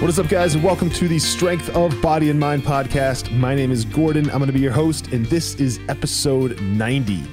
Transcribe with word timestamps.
What 0.00 0.08
is 0.08 0.20
up, 0.20 0.28
guys, 0.28 0.54
and 0.54 0.62
welcome 0.62 0.90
to 0.90 1.08
the 1.08 1.18
Strength 1.18 1.74
of 1.74 2.00
Body 2.00 2.30
and 2.30 2.38
Mind 2.38 2.62
podcast. 2.62 3.36
My 3.36 3.56
name 3.56 3.72
is 3.72 3.84
Gordon. 3.84 4.30
I'm 4.30 4.38
going 4.38 4.46
to 4.46 4.52
be 4.52 4.60
your 4.60 4.70
host, 4.70 5.08
and 5.08 5.26
this 5.26 5.56
is 5.56 5.80
episode 5.88 6.60
90. 6.60 7.24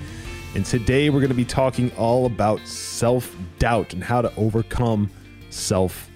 And 0.55 0.65
today 0.65 1.11
we're 1.11 1.19
going 1.19 1.29
to 1.29 1.35
be 1.35 1.45
talking 1.45 1.91
all 1.91 2.25
about 2.25 2.59
self 2.61 3.35
doubt 3.59 3.93
and 3.93 4.03
how 4.03 4.23
to 4.23 4.35
overcome 4.35 5.11
self 5.51 6.09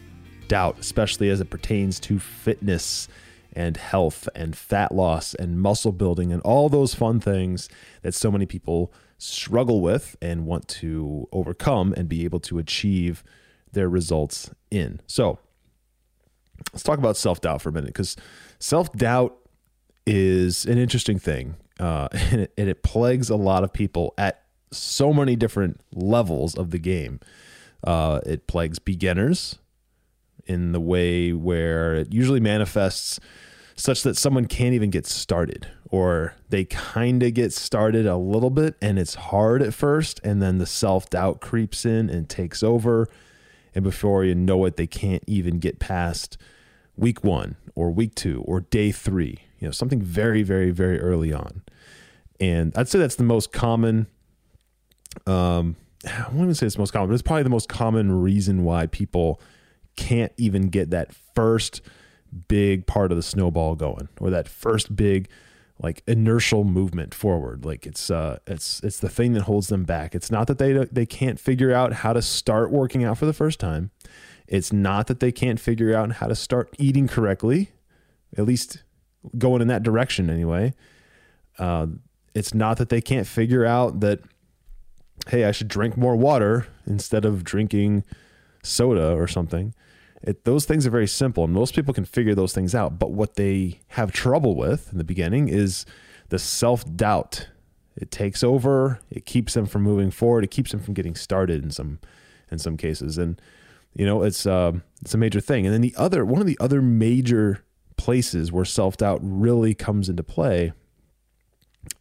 doubt, 0.48 0.80
especially 0.80 1.30
as 1.30 1.40
it 1.40 1.52
pertains 1.52 2.00
to 2.00 2.18
fitness 2.18 3.08
and 3.54 3.78
health 3.78 4.28
and 4.34 4.58
fat 4.58 4.92
loss 4.92 5.36
and 5.36 5.62
muscle 5.62 5.92
building 5.92 6.34
and 6.34 6.42
all 6.42 6.68
those 6.68 6.96
fun 6.96 7.20
things 7.20 7.70
that 8.02 8.16
so 8.16 8.32
many 8.32 8.48
people 8.48 8.92
struggle 9.20 9.82
with 9.82 10.16
and 10.20 10.48
want 10.48 10.68
to 10.68 11.28
overcome 11.32 11.94
and 11.96 12.10
be 12.10 12.24
able 12.24 12.40
to 12.40 12.58
achieve 12.58 13.24
their 13.72 13.88
results 13.88 14.50
in. 14.72 15.00
So, 15.06 15.38
let's 16.74 16.84
talk 16.84 17.00
about 17.00 17.18
self 17.18 17.42
doubt 17.42 17.62
for 17.62 17.70
a 17.70 17.72
minute 17.72 17.88
because 17.88 18.16
self 18.60 18.92
doubt 18.94 19.38
is 20.06 20.66
an 20.66 20.78
interesting 20.78 21.20
thing, 21.20 21.56
uh, 21.80 22.08
and, 22.14 22.42
it, 22.42 22.54
and, 22.58 22.70
it, 22.70 22.84
plagues 22.84 23.30
a 23.30 23.36
lot 23.36 23.64
of 23.64 23.74
people 23.74 24.14
at 24.18 24.44
so 24.72 25.14
many 25.14 25.36
different 25.36 25.82
levels 25.94 26.56
of 26.56 26.72
the 26.72 26.80
game. 26.80 27.20
Uh, 27.84 28.20
it 28.26 28.48
plagues 28.48 28.78
beginners 28.78 29.58
in 30.46 30.72
the 30.72 30.80
way 30.80 31.32
where 31.32 31.96
it 31.96 32.12
usually 32.12 32.40
manifests 32.40 33.20
such 33.76 34.04
that 34.04 34.18
someone 34.18 34.46
can't 34.46 34.74
even 34.74 34.90
get 34.90 35.06
started 35.06 35.68
or 35.90 36.36
they 36.50 36.66
kind 36.66 37.24
of 37.24 37.34
get 37.34 37.54
started 37.54 38.06
a 38.06 38.18
little 38.18 38.50
bit 38.50 38.76
and 38.82 39.00
it's 39.00 39.16
hard 39.16 39.62
at 39.62 39.74
first 39.74 40.20
and 40.24 40.42
then 40.42 40.58
the 40.58 40.66
self-doubt 40.66 41.40
creeps 41.40 41.86
in 41.86 42.10
and 42.10 42.28
takes 42.28 42.62
over 42.62 43.08
and 43.80 43.84
before 43.86 44.26
you 44.26 44.36
know 44.36 44.66
it 44.66 44.76
they 44.76 44.88
can't 44.88 45.24
even 45.26 45.58
get 45.58 45.80
past 45.80 46.38
week 46.98 47.24
one 47.24 47.56
or 47.76 47.90
week 47.92 48.14
two 48.14 48.44
or 48.46 48.60
day 48.60 48.92
three, 48.92 49.38
you 49.58 49.68
know, 49.68 49.72
something 49.72 50.02
very, 50.02 50.44
very, 50.44 50.70
very 50.70 51.00
early 51.00 51.32
on. 51.32 51.64
And 52.42 52.74
I'd 52.76 52.90
say 52.90 53.00
that's 53.00 53.16
the 53.16 53.24
most 53.24 53.54
common, 53.54 54.08
um, 55.26 55.78
I 56.06 56.24
won't 56.24 56.42
even 56.42 56.56
say 56.56 56.66
it's 56.66 56.76
the 56.76 56.82
most 56.82 56.92
common, 56.92 57.08
but 57.08 57.14
it's 57.14 57.24
probably 57.24 57.44
the 57.44 57.50
most 57.50 57.70
common 57.70 58.22
reason 58.22 58.66
why 58.66 58.88
people 58.88 59.40
can't 59.96 60.34
even 60.36 60.68
get 60.68 60.90
that 60.90 61.14
first 61.34 61.80
big 62.50 62.86
part 62.86 63.14
of 63.14 63.16
the 63.16 63.24
snowball 63.24 63.76
going 63.76 64.10
or 64.20 64.30
that 64.30 64.50
first 64.50 64.94
big 64.94 65.30
like 65.82 66.04
inertial 66.08 66.64
movement 66.64 67.14
forward 67.14 67.64
like 67.64 67.86
it's 67.86 68.12
uh 68.12 68.38
it's 68.46 68.82
it's 68.84 69.00
the 69.00 69.08
thing 69.10 69.34
that 69.34 69.44
holds 69.44 69.68
them 69.68 69.86
back 69.86 70.14
it's 70.14 70.30
not 70.30 70.48
that 70.48 70.58
they 70.58 70.74
they 70.92 71.06
can't 71.06 71.40
figure 71.40 71.74
out 71.74 71.94
how 71.94 72.12
to 72.12 72.22
start 72.22 72.70
working 72.70 73.04
out 73.04 73.18
for 73.18 73.26
the 73.26 73.34
first 73.34 73.60
time 73.60 73.90
it's 74.50 74.74
not 74.74 75.06
that 75.08 75.20
they 75.20 75.32
can't 75.32 75.60
figure 75.60 75.96
out 75.96 76.14
how 76.14 76.26
to 76.26 76.34
start 76.34 76.74
eating 76.80 77.08
correctly, 77.08 77.70
at 78.36 78.46
least 78.46 78.82
going 79.38 79.62
in 79.62 79.68
that 79.68 79.84
direction 79.84 80.28
anyway. 80.28 80.74
Uh, 81.60 81.86
it's 82.34 82.54
not 82.54 82.78
that 82.78 82.90
they 82.90 83.00
can't 83.00 83.28
figure 83.28 83.64
out 83.64 84.00
that, 84.00 84.22
hey, 85.28 85.46
I 85.46 85.52
should 85.52 85.68
drink 85.68 85.96
more 85.96 86.16
water 86.16 86.66
instead 86.88 87.26
of 87.26 87.44
drinking 87.44 88.04
soda 88.64 89.14
or 89.14 89.28
something. 89.28 89.76
It, 90.22 90.44
those 90.44 90.66
things 90.66 90.86
are 90.86 90.90
very 90.92 91.08
simple, 91.08 91.46
and 91.46 91.54
most 91.54 91.74
people 91.74 91.94
can 91.94 92.06
figure 92.06 92.36
those 92.36 92.54
things 92.54 92.76
out. 92.76 93.00
But 93.00 93.12
what 93.12 93.36
they 93.36 93.80
have 93.90 94.12
trouble 94.12 94.56
with 94.56 94.92
in 94.92 94.98
the 94.98 95.04
beginning 95.04 95.48
is 95.48 95.86
the 96.30 96.40
self 96.40 96.84
doubt. 96.96 97.48
It 97.96 98.12
takes 98.12 98.44
over. 98.44 99.00
It 99.10 99.26
keeps 99.26 99.54
them 99.54 99.66
from 99.66 99.84
moving 99.84 100.12
forward. 100.12 100.44
It 100.44 100.52
keeps 100.52 100.72
them 100.72 100.80
from 100.80 100.94
getting 100.94 101.16
started 101.16 101.64
in 101.64 101.72
some 101.72 102.00
in 102.52 102.60
some 102.60 102.78
cases. 102.78 103.18
And 103.18 103.42
you 103.94 104.06
know, 104.06 104.24
it's 104.24 104.46
uh, 104.46 104.74
it's 105.02 105.14
a 105.14 105.18
major 105.18 105.42
thing. 105.42 105.66
And 105.66 105.74
then 105.74 105.82
the 105.82 105.96
other 105.98 106.26
one 106.26 106.42
of 106.42 106.48
the 106.48 106.58
other 106.60 106.82
major 106.82 107.64
places 107.98 108.52
where 108.52 108.66
self 108.66 108.98
doubt 108.98 109.20
really 109.22 109.74
comes 109.74 110.10
into 110.10 110.24
play 110.24 110.74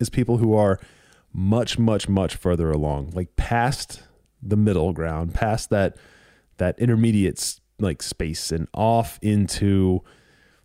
is 0.00 0.08
people 0.08 0.38
who 0.38 0.54
are 0.54 0.80
much, 1.32 1.78
much, 1.78 2.08
much 2.08 2.36
further 2.36 2.70
along, 2.70 3.10
like 3.14 3.36
past 3.36 4.02
the 4.42 4.56
middle 4.56 4.92
ground, 4.92 5.34
past 5.34 5.70
that 5.70 5.96
that 6.58 6.78
intermediate 6.78 7.38
like 7.78 8.02
space, 8.02 8.52
and 8.52 8.68
off 8.74 9.18
into 9.22 10.02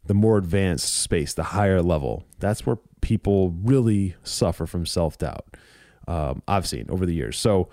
the 0.05 0.13
more 0.13 0.37
advanced 0.37 0.93
space, 0.93 1.33
the 1.33 1.43
higher 1.43 1.81
level. 1.81 2.25
That's 2.39 2.65
where 2.65 2.77
people 3.01 3.51
really 3.51 4.15
suffer 4.23 4.65
from 4.65 4.85
self 4.85 5.17
doubt. 5.17 5.45
Um, 6.07 6.41
I've 6.47 6.67
seen 6.67 6.87
over 6.89 7.05
the 7.05 7.13
years. 7.13 7.37
So, 7.37 7.69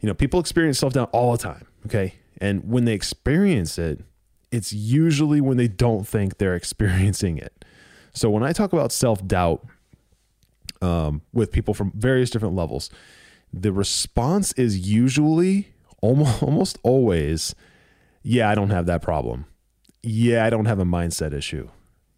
you 0.00 0.06
know, 0.06 0.14
people 0.14 0.40
experience 0.40 0.78
self 0.78 0.92
doubt 0.92 1.10
all 1.12 1.32
the 1.32 1.38
time. 1.38 1.66
Okay, 1.86 2.14
and 2.40 2.68
when 2.68 2.84
they 2.84 2.94
experience 2.94 3.78
it, 3.78 4.02
it's 4.50 4.72
usually 4.72 5.40
when 5.40 5.56
they 5.56 5.68
don't 5.68 6.06
think 6.06 6.38
they're 6.38 6.54
experiencing 6.62 7.38
it. 7.38 7.64
So 8.12 8.30
when 8.30 8.42
I 8.42 8.52
talk 8.52 8.72
about 8.72 8.92
self 8.92 9.26
doubt 9.26 9.66
um, 10.80 11.22
with 11.32 11.52
people 11.52 11.74
from 11.74 11.92
various 11.94 12.30
different 12.30 12.54
levels, 12.54 12.90
the 13.52 13.72
response 13.72 14.52
is 14.54 14.88
usually 14.88 15.68
almost, 16.00 16.42
almost 16.42 16.78
always, 16.82 17.54
yeah, 18.26 18.50
I 18.50 18.56
don't 18.56 18.70
have 18.70 18.86
that 18.86 19.02
problem. 19.02 19.46
Yeah, 20.02 20.44
I 20.44 20.50
don't 20.50 20.64
have 20.64 20.80
a 20.80 20.84
mindset 20.84 21.32
issue. 21.32 21.68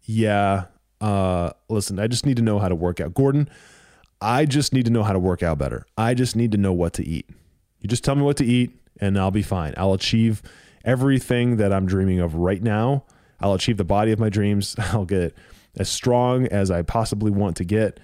Yeah, 0.01 0.65
uh, 0.99 1.51
listen, 1.69 1.99
I 1.99 2.07
just 2.07 2.25
need 2.25 2.37
to 2.37 2.41
know 2.41 2.57
how 2.57 2.67
to 2.67 2.73
work 2.73 2.99
out. 2.99 3.13
Gordon, 3.13 3.47
I 4.19 4.45
just 4.45 4.73
need 4.73 4.85
to 4.85 4.91
know 4.91 5.03
how 5.03 5.13
to 5.13 5.19
work 5.19 5.43
out 5.43 5.59
better. 5.59 5.85
I 5.99 6.15
just 6.15 6.35
need 6.35 6.51
to 6.53 6.57
know 6.57 6.73
what 6.73 6.93
to 6.93 7.05
eat. 7.05 7.29
You 7.79 7.87
just 7.87 8.03
tell 8.03 8.15
me 8.15 8.23
what 8.23 8.37
to 8.37 8.45
eat 8.45 8.71
and 8.99 9.19
I'll 9.19 9.29
be 9.29 9.43
fine. 9.43 9.75
I'll 9.77 9.93
achieve 9.93 10.41
everything 10.83 11.57
that 11.57 11.71
I'm 11.71 11.85
dreaming 11.85 12.19
of 12.19 12.33
right 12.33 12.61
now. 12.61 13.05
I'll 13.39 13.53
achieve 13.53 13.77
the 13.77 13.85
body 13.85 14.11
of 14.11 14.17
my 14.17 14.29
dreams. 14.29 14.75
I'll 14.79 15.05
get 15.05 15.35
as 15.77 15.89
strong 15.89 16.47
as 16.47 16.71
I 16.71 16.81
possibly 16.81 17.29
want 17.29 17.55
to 17.57 17.63
get. 17.63 17.99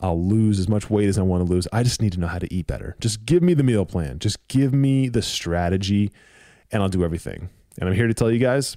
I'll 0.00 0.20
lose 0.20 0.58
as 0.58 0.66
much 0.66 0.88
weight 0.88 1.10
as 1.10 1.18
I 1.18 1.22
want 1.22 1.46
to 1.46 1.52
lose. 1.52 1.68
I 1.74 1.82
just 1.82 2.00
need 2.00 2.12
to 2.12 2.20
know 2.20 2.26
how 2.26 2.38
to 2.38 2.52
eat 2.52 2.66
better. 2.66 2.96
Just 3.00 3.26
give 3.26 3.42
me 3.42 3.52
the 3.52 3.62
meal 3.62 3.84
plan. 3.84 4.18
Just 4.18 4.48
give 4.48 4.72
me 4.72 5.10
the 5.10 5.20
strategy 5.20 6.10
and 6.72 6.82
I'll 6.82 6.88
do 6.88 7.04
everything. 7.04 7.50
And 7.78 7.88
I'm 7.88 7.94
here 7.94 8.06
to 8.06 8.14
tell 8.14 8.30
you 8.30 8.38
guys 8.38 8.76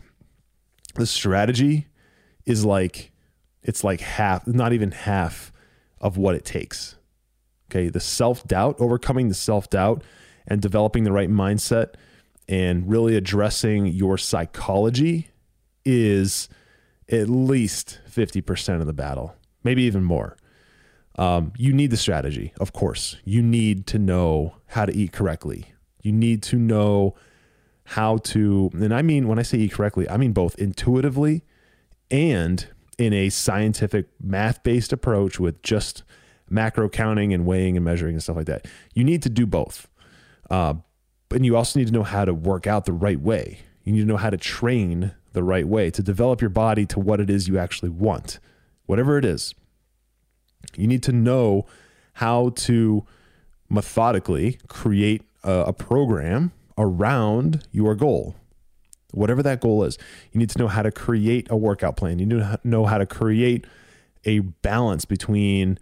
the 0.96 1.06
strategy 1.06 1.88
is 2.46 2.64
like 2.66 3.12
it's 3.64 3.84
like 3.84 4.02
half, 4.02 4.46
not 4.46 4.74
even 4.74 4.92
half 4.92 5.52
of 6.02 6.18
what 6.18 6.36
it 6.36 6.44
takes. 6.44 6.96
Okay, 7.72 7.90
the 7.90 8.00
self-doubt, 8.00 8.76
overcoming 8.80 9.30
the 9.30 9.34
self-doubt 9.34 10.04
and 10.46 10.62
developing 10.62 11.06
the 11.06 11.12
right 11.12 11.30
mindset 11.30 11.94
and 12.48 12.90
really 12.90 13.16
addressing 13.16 13.88
your 13.88 14.18
psychology 14.18 15.30
is 15.86 16.50
at 17.10 17.30
least 17.30 18.00
50% 18.10 18.82
of 18.82 18.86
the 18.86 18.94
battle, 18.94 19.36
maybe 19.64 19.84
even 19.84 20.04
more. 20.04 20.38
Um, 21.18 21.54
you 21.58 21.74
need 21.74 21.92
the 21.92 21.98
strategy, 21.98 22.54
of 22.60 22.74
course. 22.74 23.18
You 23.24 23.42
need 23.42 23.88
to 23.88 24.00
know 24.00 24.56
how 24.68 24.86
to 24.86 24.96
eat 24.96 25.12
correctly. 25.12 25.66
You 26.02 26.12
need 26.12 26.44
to 26.44 26.58
know 26.58 27.16
how 27.86 28.18
to, 28.18 28.70
and 28.74 28.94
I 28.94 29.02
mean, 29.02 29.28
when 29.28 29.40
I 29.40 29.42
say 29.42 29.58
eat 29.58 29.74
correctly, 29.74 30.10
I 30.10 30.18
mean 30.18 30.32
both 30.32 30.56
intuitively 30.56 31.44
and 32.10 32.66
in 32.98 33.14
a 33.14 33.30
scientific 33.30 34.08
math 34.22 34.64
based 34.64 34.94
approach 34.94 35.40
with 35.40 35.62
just 35.62 36.04
macro 36.50 36.90
counting 36.90 37.34
and 37.34 37.46
weighing 37.46 37.76
and 37.76 37.84
measuring 37.84 38.14
and 38.14 38.24
stuff 38.24 38.36
like 38.36 38.46
that. 38.46 38.68
You 38.94 39.04
need 39.04 39.24
to 39.24 39.30
do 39.30 39.46
both. 39.46 39.88
Uh, 40.50 40.76
and 41.32 41.46
you 41.46 41.58
also 41.58 41.80
need 41.80 41.88
to 41.88 41.94
know 41.94 42.04
how 42.04 42.26
to 42.26 42.34
work 42.34 42.68
out 42.68 42.86
the 42.86 42.94
right 42.94 43.20
way. 43.20 43.60
You 43.84 43.94
need 43.94 44.02
to 44.02 44.06
know 44.06 44.18
how 44.18 44.30
to 44.30 44.38
train 44.38 45.14
the 45.34 45.44
right 45.44 45.68
way 45.68 45.90
to 45.90 46.04
develop 46.04 46.42
your 46.42 46.50
body 46.50 46.86
to 46.86 47.00
what 47.00 47.20
it 47.20 47.30
is 47.30 47.48
you 47.48 47.58
actually 47.58 47.90
want, 47.90 48.40
whatever 48.86 49.18
it 49.18 49.26
is. 49.26 49.56
You 50.78 50.88
need 50.88 51.04
to 51.04 51.12
know 51.12 51.66
how 52.14 52.50
to 52.50 53.06
methodically 53.70 54.60
create 54.68 55.24
a, 55.44 55.52
a 55.52 55.74
program 55.74 56.52
around 56.78 57.66
your 57.72 57.96
goal, 57.96 58.36
whatever 59.12 59.44
that 59.44 59.62
goal 59.62 59.84
is. 59.84 59.98
You 60.32 60.40
need 60.40 60.50
to 60.52 60.60
know 60.60 60.68
how 60.68 60.82
to 60.82 60.92
create 60.92 61.48
a 61.50 61.56
workout 61.56 61.96
plan. 61.96 62.20
You 62.20 62.26
need 62.26 62.40
to 62.40 62.60
know 62.64 62.86
how 62.86 62.98
to 62.98 63.06
create 63.06 63.66
a 64.26 64.40
balance 64.40 65.06
between 65.06 65.78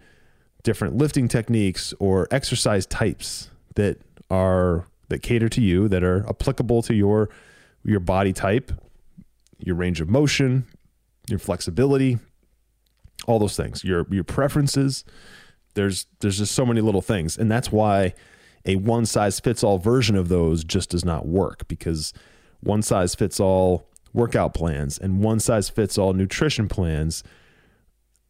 different 0.62 0.96
lifting 0.96 1.28
techniques 1.28 1.92
or 1.98 2.28
exercise 2.30 2.86
types 2.86 3.50
that 3.74 3.98
are 4.30 4.86
that 5.08 5.22
cater 5.22 5.48
to 5.48 5.60
you 5.60 5.88
that 5.88 6.02
are 6.02 6.26
applicable 6.28 6.82
to 6.82 6.94
your 6.94 7.28
your 7.84 8.00
body 8.00 8.32
type, 8.32 8.72
your 9.58 9.74
range 9.74 10.00
of 10.00 10.08
motion, 10.08 10.64
your 11.28 11.38
flexibility, 11.38 12.18
all 13.26 13.38
those 13.38 13.56
things, 13.56 13.84
your 13.84 14.06
your 14.10 14.24
preferences. 14.24 15.04
There's 15.74 16.06
there's 16.20 16.38
just 16.38 16.54
so 16.54 16.66
many 16.66 16.80
little 16.80 17.02
things, 17.02 17.36
and 17.36 17.50
that's 17.50 17.72
why 17.72 18.14
a 18.64 18.76
one 18.76 19.06
size 19.06 19.40
fits 19.40 19.64
all 19.64 19.78
version 19.78 20.16
of 20.16 20.28
those 20.28 20.64
just 20.64 20.90
does 20.90 21.04
not 21.04 21.26
work 21.26 21.66
because 21.68 22.12
one 22.60 22.82
size 22.82 23.14
fits 23.14 23.40
all 23.40 23.88
workout 24.12 24.54
plans 24.54 24.98
and 24.98 25.22
one 25.22 25.40
size 25.40 25.68
fits 25.68 25.98
all 25.98 26.12
nutrition 26.12 26.68
plans 26.68 27.24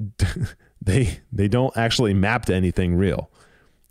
they 0.83 1.21
they 1.31 1.49
don't 1.49 1.77
actually 1.77 2.15
map 2.15 2.47
to 2.47 2.55
anything 2.55 2.95
real. 2.95 3.31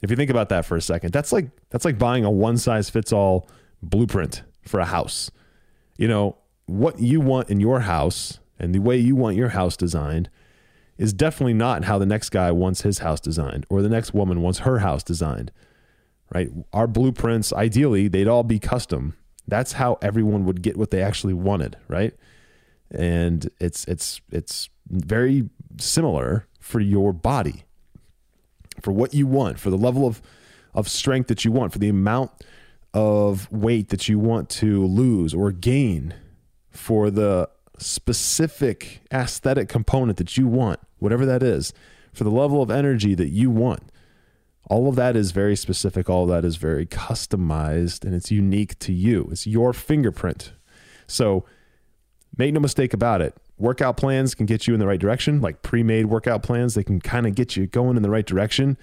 If 0.01 0.09
you 0.09 0.15
think 0.15 0.31
about 0.31 0.49
that 0.49 0.65
for 0.65 0.75
a 0.75 0.81
second, 0.81 1.13
that's 1.13 1.31
like 1.31 1.49
that's 1.69 1.85
like 1.85 1.97
buying 1.97 2.25
a 2.25 2.31
one 2.31 2.57
size 2.57 2.89
fits 2.89 3.13
all 3.13 3.47
blueprint 3.81 4.43
for 4.63 4.79
a 4.79 4.85
house. 4.85 5.31
You 5.97 6.07
know, 6.07 6.37
what 6.65 6.99
you 6.99 7.21
want 7.21 7.49
in 7.49 7.59
your 7.59 7.81
house 7.81 8.39
and 8.59 8.73
the 8.73 8.79
way 8.79 8.97
you 8.97 9.15
want 9.15 9.35
your 9.37 9.49
house 9.49 9.77
designed 9.77 10.29
is 10.97 11.13
definitely 11.13 11.53
not 11.53 11.85
how 11.85 11.97
the 11.97 12.05
next 12.05 12.29
guy 12.29 12.51
wants 12.51 12.81
his 12.81 12.99
house 12.99 13.19
designed 13.19 13.65
or 13.69 13.81
the 13.81 13.89
next 13.89 14.13
woman 14.13 14.41
wants 14.41 14.59
her 14.59 14.79
house 14.79 15.03
designed. 15.03 15.51
Right? 16.33 16.49
Our 16.71 16.87
blueprints 16.87 17.51
ideally 17.51 18.07
they'd 18.07 18.27
all 18.27 18.43
be 18.43 18.59
custom. 18.59 19.15
That's 19.47 19.73
how 19.73 19.97
everyone 20.01 20.45
would 20.45 20.61
get 20.61 20.77
what 20.77 20.91
they 20.91 21.01
actually 21.01 21.33
wanted, 21.33 21.77
right? 21.87 22.13
And 22.89 23.49
it's 23.59 23.85
it's 23.85 24.21
it's 24.31 24.69
very 24.87 25.49
similar 25.77 26.47
for 26.59 26.79
your 26.79 27.11
body, 27.11 27.63
for 28.81 28.91
what 28.91 29.13
you 29.13 29.27
want, 29.27 29.59
for 29.59 29.69
the 29.69 29.77
level 29.77 30.05
of, 30.05 30.21
of 30.73 30.87
strength 30.87 31.27
that 31.27 31.43
you 31.43 31.51
want, 31.51 31.73
for 31.73 31.79
the 31.79 31.89
amount 31.89 32.31
of 32.93 33.51
weight 33.51 33.89
that 33.89 34.07
you 34.07 34.19
want 34.19 34.49
to 34.49 34.85
lose 34.85 35.33
or 35.33 35.51
gain, 35.51 36.13
for 36.69 37.09
the 37.09 37.49
specific 37.77 39.01
aesthetic 39.11 39.67
component 39.67 40.17
that 40.17 40.37
you 40.37 40.47
want, 40.47 40.79
whatever 40.99 41.25
that 41.25 41.41
is, 41.41 41.73
for 42.13 42.23
the 42.23 42.29
level 42.29 42.61
of 42.61 42.69
energy 42.69 43.15
that 43.15 43.29
you 43.29 43.49
want. 43.49 43.90
All 44.69 44.87
of 44.87 44.95
that 44.95 45.15
is 45.15 45.31
very 45.31 45.55
specific. 45.55 46.09
All 46.09 46.23
of 46.23 46.29
that 46.29 46.45
is 46.45 46.55
very 46.55 46.85
customized 46.85 48.05
and 48.05 48.13
it's 48.13 48.31
unique 48.31 48.77
to 48.79 48.93
you. 48.93 49.27
It's 49.31 49.45
your 49.45 49.73
fingerprint. 49.73 50.53
So 51.07 51.45
make 52.37 52.53
no 52.53 52.59
mistake 52.59 52.93
about 52.93 53.21
it 53.21 53.35
workout 53.61 53.95
plans 53.95 54.33
can 54.33 54.47
get 54.47 54.67
you 54.67 54.73
in 54.73 54.79
the 54.79 54.87
right 54.87 54.99
direction, 54.99 55.39
like 55.39 55.61
pre-made 55.61 56.07
workout 56.07 56.41
plans, 56.41 56.73
they 56.73 56.83
can 56.83 56.99
kind 56.99 57.27
of 57.27 57.35
get 57.35 57.55
you 57.55 57.67
going 57.67 57.95
in 57.95 58.03
the 58.03 58.09
right 58.09 58.25
direction. 58.25 58.75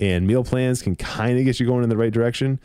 And 0.00 0.26
meal 0.26 0.42
plans 0.42 0.82
can 0.82 0.96
kind 0.96 1.38
of 1.38 1.44
get 1.44 1.60
you 1.60 1.66
going 1.66 1.84
in 1.84 1.90
the 1.90 1.96
right 1.96 2.12
direction, 2.12 2.58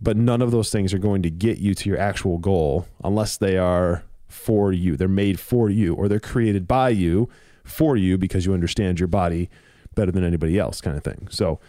but 0.00 0.16
none 0.16 0.40
of 0.40 0.52
those 0.52 0.70
things 0.70 0.94
are 0.94 0.98
going 0.98 1.22
to 1.22 1.30
get 1.30 1.58
you 1.58 1.74
to 1.74 1.88
your 1.88 1.98
actual 1.98 2.38
goal 2.38 2.86
unless 3.04 3.36
they 3.36 3.58
are 3.58 4.04
for 4.28 4.72
you. 4.72 4.96
They're 4.96 5.08
made 5.08 5.38
for 5.38 5.68
you 5.68 5.94
or 5.94 6.08
they're 6.08 6.20
created 6.20 6.66
by 6.66 6.90
you 6.90 7.28
for 7.64 7.96
you 7.96 8.16
because 8.16 8.46
you 8.46 8.54
understand 8.54 8.98
your 9.00 9.08
body 9.08 9.50
better 9.94 10.10
than 10.10 10.24
anybody 10.24 10.58
else 10.58 10.80
kind 10.80 10.96
of 10.96 11.04
thing. 11.04 11.28
So 11.30 11.60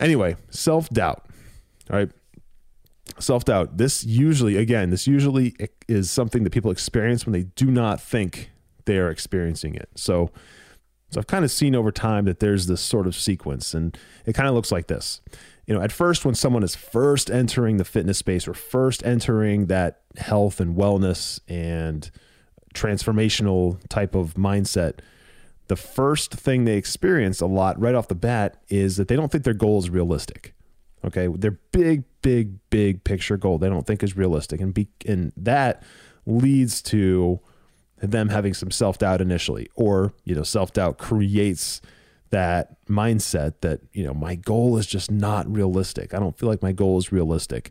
anyway, 0.00 0.36
self-doubt. 0.50 1.26
All 1.90 1.96
right 1.96 2.10
self 3.18 3.44
doubt. 3.44 3.76
This 3.76 4.04
usually, 4.04 4.56
again, 4.56 4.90
this 4.90 5.06
usually 5.06 5.54
is 5.88 6.10
something 6.10 6.44
that 6.44 6.50
people 6.50 6.70
experience 6.70 7.26
when 7.26 7.32
they 7.32 7.44
do 7.54 7.70
not 7.70 8.00
think 8.00 8.50
they 8.84 8.98
are 8.98 9.10
experiencing 9.10 9.74
it. 9.74 9.88
So, 9.94 10.30
so 11.10 11.18
I've 11.18 11.26
kind 11.26 11.44
of 11.44 11.50
seen 11.50 11.74
over 11.74 11.90
time 11.90 12.24
that 12.26 12.40
there's 12.40 12.66
this 12.66 12.80
sort 12.80 13.06
of 13.06 13.14
sequence, 13.14 13.74
and 13.74 13.96
it 14.26 14.34
kind 14.34 14.48
of 14.48 14.54
looks 14.54 14.70
like 14.70 14.86
this. 14.86 15.20
You 15.66 15.74
know, 15.74 15.82
at 15.82 15.92
first, 15.92 16.24
when 16.24 16.34
someone 16.34 16.62
is 16.62 16.74
first 16.74 17.30
entering 17.30 17.76
the 17.76 17.84
fitness 17.84 18.18
space 18.18 18.46
or 18.46 18.54
first 18.54 19.04
entering 19.04 19.66
that 19.66 20.02
health 20.16 20.60
and 20.60 20.76
wellness 20.76 21.40
and 21.48 22.10
transformational 22.74 23.78
type 23.88 24.14
of 24.14 24.34
mindset, 24.34 25.00
the 25.70 25.76
first 25.76 26.34
thing 26.34 26.64
they 26.64 26.76
experience 26.76 27.40
a 27.40 27.46
lot 27.46 27.80
right 27.80 27.94
off 27.94 28.08
the 28.08 28.14
bat 28.16 28.60
is 28.68 28.96
that 28.96 29.06
they 29.06 29.14
don't 29.14 29.30
think 29.30 29.44
their 29.44 29.54
goal 29.54 29.78
is 29.78 29.88
realistic. 29.88 30.52
Okay, 31.04 31.28
their 31.28 31.52
big, 31.70 32.02
big, 32.22 32.58
big 32.70 33.04
picture 33.04 33.36
goal 33.36 33.56
they 33.56 33.68
don't 33.68 33.86
think 33.86 34.02
is 34.02 34.16
realistic, 34.16 34.60
and 34.60 34.74
be, 34.74 34.88
and 35.06 35.32
that 35.36 35.84
leads 36.26 36.82
to 36.82 37.38
them 38.02 38.30
having 38.30 38.52
some 38.52 38.72
self 38.72 38.98
doubt 38.98 39.20
initially, 39.20 39.70
or 39.76 40.12
you 40.24 40.34
know, 40.34 40.42
self 40.42 40.72
doubt 40.72 40.98
creates 40.98 41.80
that 42.30 42.84
mindset 42.88 43.54
that 43.60 43.80
you 43.92 44.02
know 44.02 44.12
my 44.12 44.34
goal 44.34 44.76
is 44.76 44.88
just 44.88 45.08
not 45.08 45.48
realistic. 45.48 46.12
I 46.14 46.18
don't 46.18 46.36
feel 46.36 46.48
like 46.48 46.62
my 46.62 46.72
goal 46.72 46.98
is 46.98 47.12
realistic. 47.12 47.70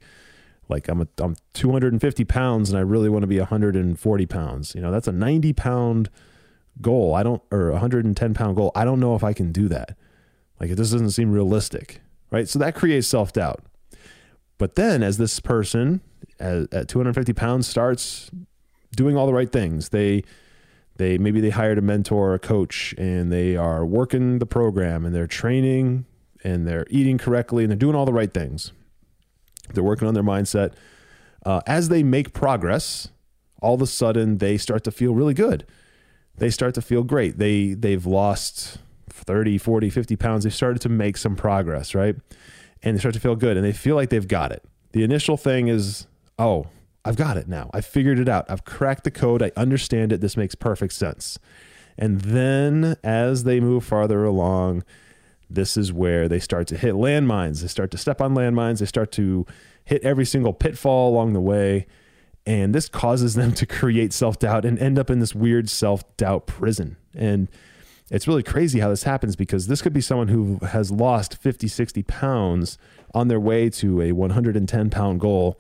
Like 0.70 0.88
I'm 0.88 1.02
a, 1.02 1.08
I'm 1.18 1.36
250 1.54 2.24
pounds 2.24 2.70
and 2.70 2.80
I 2.80 2.82
really 2.82 3.10
want 3.10 3.24
to 3.24 3.28
be 3.28 3.40
140 3.40 4.26
pounds. 4.26 4.74
You 4.74 4.80
know, 4.80 4.90
that's 4.90 5.08
a 5.10 5.12
90 5.12 5.52
pound 5.52 6.10
goal. 6.82 7.16
I 7.16 7.24
don't 7.24 7.42
or 7.52 7.72
110 7.72 8.34
pound 8.34 8.56
goal. 8.56 8.72
I 8.76 8.86
don't 8.86 9.00
know 9.00 9.16
if 9.16 9.24
I 9.24 9.34
can 9.34 9.52
do 9.52 9.68
that. 9.70 9.96
Like 10.60 10.70
it 10.70 10.78
just 10.78 10.92
doesn't 10.92 11.12
seem 11.12 11.32
realistic, 11.32 12.02
right? 12.32 12.48
So 12.48 12.60
that 12.60 12.76
creates 12.76 13.08
self 13.08 13.34
doubt. 13.34 13.64
But 14.58 14.76
then 14.76 15.04
as 15.04 15.18
this 15.18 15.40
person 15.40 16.02
at, 16.40 16.74
at 16.74 16.88
250 16.88 17.34
pounds 17.34 17.68
starts 17.68 18.30
doing 18.96 19.18
all 19.18 19.26
the 19.26 19.34
right 19.34 19.52
things. 19.52 19.90
They 19.90 20.24
they 20.98 21.18
maybe 21.18 21.40
they 21.40 21.50
hired 21.50 21.78
a 21.78 21.82
mentor, 21.82 22.34
a 22.34 22.40
coach, 22.40 22.94
and 22.98 23.32
they 23.32 23.56
are 23.56 23.86
working 23.86 24.40
the 24.40 24.46
program 24.46 25.06
and 25.06 25.16
they're 25.16 25.28
training 25.28 26.06
and 26.44 26.68
they're 26.68 26.86
eating 26.90 27.18
correctly 27.18 27.64
and 27.64 27.72
they're 27.72 27.78
doing 27.78 27.96
all 27.96 28.06
the 28.06 28.14
right 28.14 28.34
things. 28.34 28.74
They're 29.74 29.84
working 29.84 30.08
on 30.08 30.14
their 30.14 30.24
mindset. 30.24 30.74
Uh, 31.46 31.62
as 31.66 31.90
they 31.90 32.04
make 32.04 32.34
progress, 32.34 33.10
all 33.62 33.76
of 33.76 33.82
a 33.82 33.88
sudden 33.88 34.40
they 34.40 34.58
start 34.58 34.84
to 34.86 34.92
feel 34.92 35.14
really 35.14 35.34
good. 35.34 35.66
They 36.40 36.50
start 36.50 36.76
to 36.76 36.82
feel 36.82 37.04
great. 37.04 37.38
They 37.38 37.74
they've 37.74 38.06
lost 38.06 38.78
30, 39.10 39.58
40, 39.58 39.90
50 39.90 40.16
pounds. 40.16 40.44
They've 40.44 40.54
started 40.54 40.82
to 40.84 40.90
make 40.90 41.18
some 41.18 41.36
progress, 41.36 41.94
right? 41.94 42.16
And 42.82 42.96
they 42.96 43.00
start 43.00 43.14
to 43.16 43.20
feel 43.20 43.36
good 43.36 43.58
and 43.58 43.66
they 43.66 43.74
feel 43.74 43.96
like 43.96 44.10
they've 44.10 44.28
got 44.28 44.52
it. 44.52 44.64
The 44.94 45.04
initial 45.04 45.38
thing 45.38 45.68
is, 45.68 46.08
oh, 46.38 46.68
I've 47.06 47.16
got 47.16 47.38
it 47.38 47.48
now. 47.48 47.70
I've 47.74 47.86
figured 47.86 48.20
it 48.20 48.30
out. 48.30 48.50
I've 48.50 48.66
cracked 48.66 49.04
the 49.04 49.12
code. 49.12 49.44
I 49.44 49.52
understand 49.56 50.12
it. 50.12 50.22
This 50.22 50.38
makes 50.38 50.56
perfect 50.56 50.94
sense. 50.94 51.38
And 51.98 52.22
then 52.22 52.96
as 53.04 53.44
they 53.44 53.60
move 53.60 53.84
farther 53.84 54.24
along, 54.24 54.84
this 55.50 55.76
is 55.76 55.92
where 55.92 56.28
they 56.30 56.40
start 56.40 56.68
to 56.68 56.78
hit 56.78 56.94
landmines. 56.94 57.62
They 57.62 57.68
start 57.68 57.92
to 57.92 57.98
step 57.98 58.22
on 58.22 58.36
landmines. 58.36 58.80
They 58.80 58.86
start 58.86 59.12
to 59.14 59.46
hit 59.84 60.04
every 60.04 60.26
single 60.26 60.54
pitfall 60.54 61.10
along 61.10 61.34
the 61.34 61.42
way. 61.42 61.88
And 62.50 62.74
this 62.74 62.90
causes 62.90 63.36
them 63.36 63.54
to 63.54 63.68
create 63.68 64.12
self 64.12 64.40
doubt 64.40 64.66
and 64.66 64.80
end 64.80 64.98
up 64.98 65.12
in 65.12 65.20
this 65.20 65.36
weird 65.36 65.70
self 65.70 66.04
doubt 66.18 66.48
prison. 66.48 66.98
And 67.14 67.48
it's 68.10 68.28
really 68.28 68.42
crazy 68.42 68.80
how 68.80 68.90
this 68.90 69.04
happens 69.04 69.36
because 69.36 69.68
this 69.68 69.84
could 69.84 69.94
be 69.94 70.02
someone 70.02 70.30
who 70.30 70.58
has 70.66 70.90
lost 70.90 71.38
50, 71.38 71.68
60 71.68 72.02
pounds 72.02 72.80
on 73.14 73.28
their 73.28 73.40
way 73.40 73.70
to 73.70 74.02
a 74.02 74.14
110 74.14 74.90
pound 74.90 75.20
goal 75.20 75.60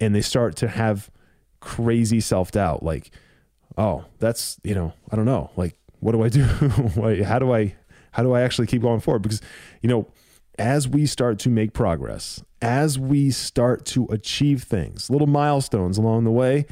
and 0.00 0.12
they 0.12 0.20
start 0.20 0.56
to 0.56 0.66
have 0.66 1.12
crazy 1.60 2.18
self 2.18 2.50
doubt 2.50 2.82
like, 2.82 3.12
oh, 3.78 4.04
that's, 4.18 4.58
you 4.64 4.74
know, 4.74 4.92
I 5.12 5.16
don't 5.16 5.26
know. 5.26 5.52
Like, 5.54 5.76
what 6.00 6.10
do 6.10 6.24
I 6.24 6.28
do? 6.28 6.42
how 7.22 7.38
do 7.38 7.52
I, 7.52 7.76
how 8.10 8.24
do 8.24 8.32
I 8.32 8.40
actually 8.40 8.66
keep 8.66 8.82
going 8.82 8.98
forward? 8.98 9.22
Because, 9.22 9.40
you 9.80 9.88
know, 9.88 10.08
as 10.60 10.86
we 10.86 11.06
start 11.06 11.38
to 11.40 11.48
make 11.48 11.72
progress, 11.72 12.42
as 12.62 12.98
we 12.98 13.30
start 13.30 13.84
to 13.86 14.06
achieve 14.06 14.62
things, 14.62 15.10
little 15.10 15.26
milestones 15.26 15.98
along 15.98 16.24
the 16.24 16.30
way, 16.30 16.66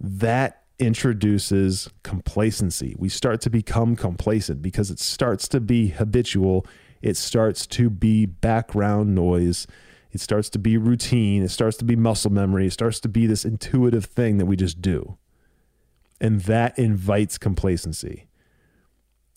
that 0.00 0.64
introduces 0.78 1.88
complacency. 2.02 2.96
We 2.98 3.08
start 3.08 3.40
to 3.42 3.50
become 3.50 3.94
complacent 3.94 4.62
because 4.62 4.90
it 4.90 4.98
starts 4.98 5.46
to 5.48 5.60
be 5.60 5.88
habitual. 5.88 6.66
It 7.02 7.16
starts 7.16 7.66
to 7.68 7.90
be 7.90 8.26
background 8.26 9.14
noise 9.14 9.66
it 10.10 10.20
starts 10.20 10.48
to 10.50 10.58
be 10.58 10.76
routine. 10.76 11.42
It 11.42 11.50
starts 11.50 11.76
to 11.78 11.84
be 11.84 11.96
muscle 11.96 12.32
memory. 12.32 12.66
It 12.66 12.72
starts 12.72 13.00
to 13.00 13.08
be 13.08 13.26
this 13.26 13.44
intuitive 13.44 14.06
thing 14.06 14.38
that 14.38 14.46
we 14.46 14.56
just 14.56 14.80
do. 14.80 15.18
And 16.20 16.40
that 16.42 16.78
invites 16.78 17.38
complacency. 17.38 18.26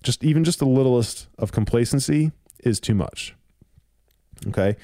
Just 0.01 0.23
even 0.23 0.43
just 0.43 0.59
the 0.59 0.65
littlest 0.65 1.27
of 1.37 1.51
complacency 1.51 2.31
is 2.63 2.79
too 2.79 2.95
much. 2.95 3.35
Okay. 4.47 4.75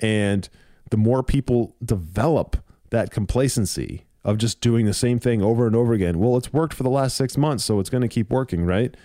And 0.00 0.48
the 0.90 0.96
more 0.96 1.22
people 1.22 1.74
develop 1.84 2.56
that 2.90 3.10
complacency 3.10 4.04
of 4.24 4.38
just 4.38 4.60
doing 4.60 4.86
the 4.86 4.94
same 4.94 5.18
thing 5.18 5.42
over 5.42 5.66
and 5.66 5.76
over 5.76 5.92
again, 5.92 6.18
well, 6.18 6.36
it's 6.36 6.52
worked 6.52 6.74
for 6.74 6.82
the 6.82 6.90
last 6.90 7.16
six 7.16 7.36
months, 7.36 7.64
so 7.64 7.80
it's 7.80 7.90
going 7.90 8.02
to 8.02 8.08
keep 8.08 8.30
working, 8.30 8.64
right? 8.64 8.96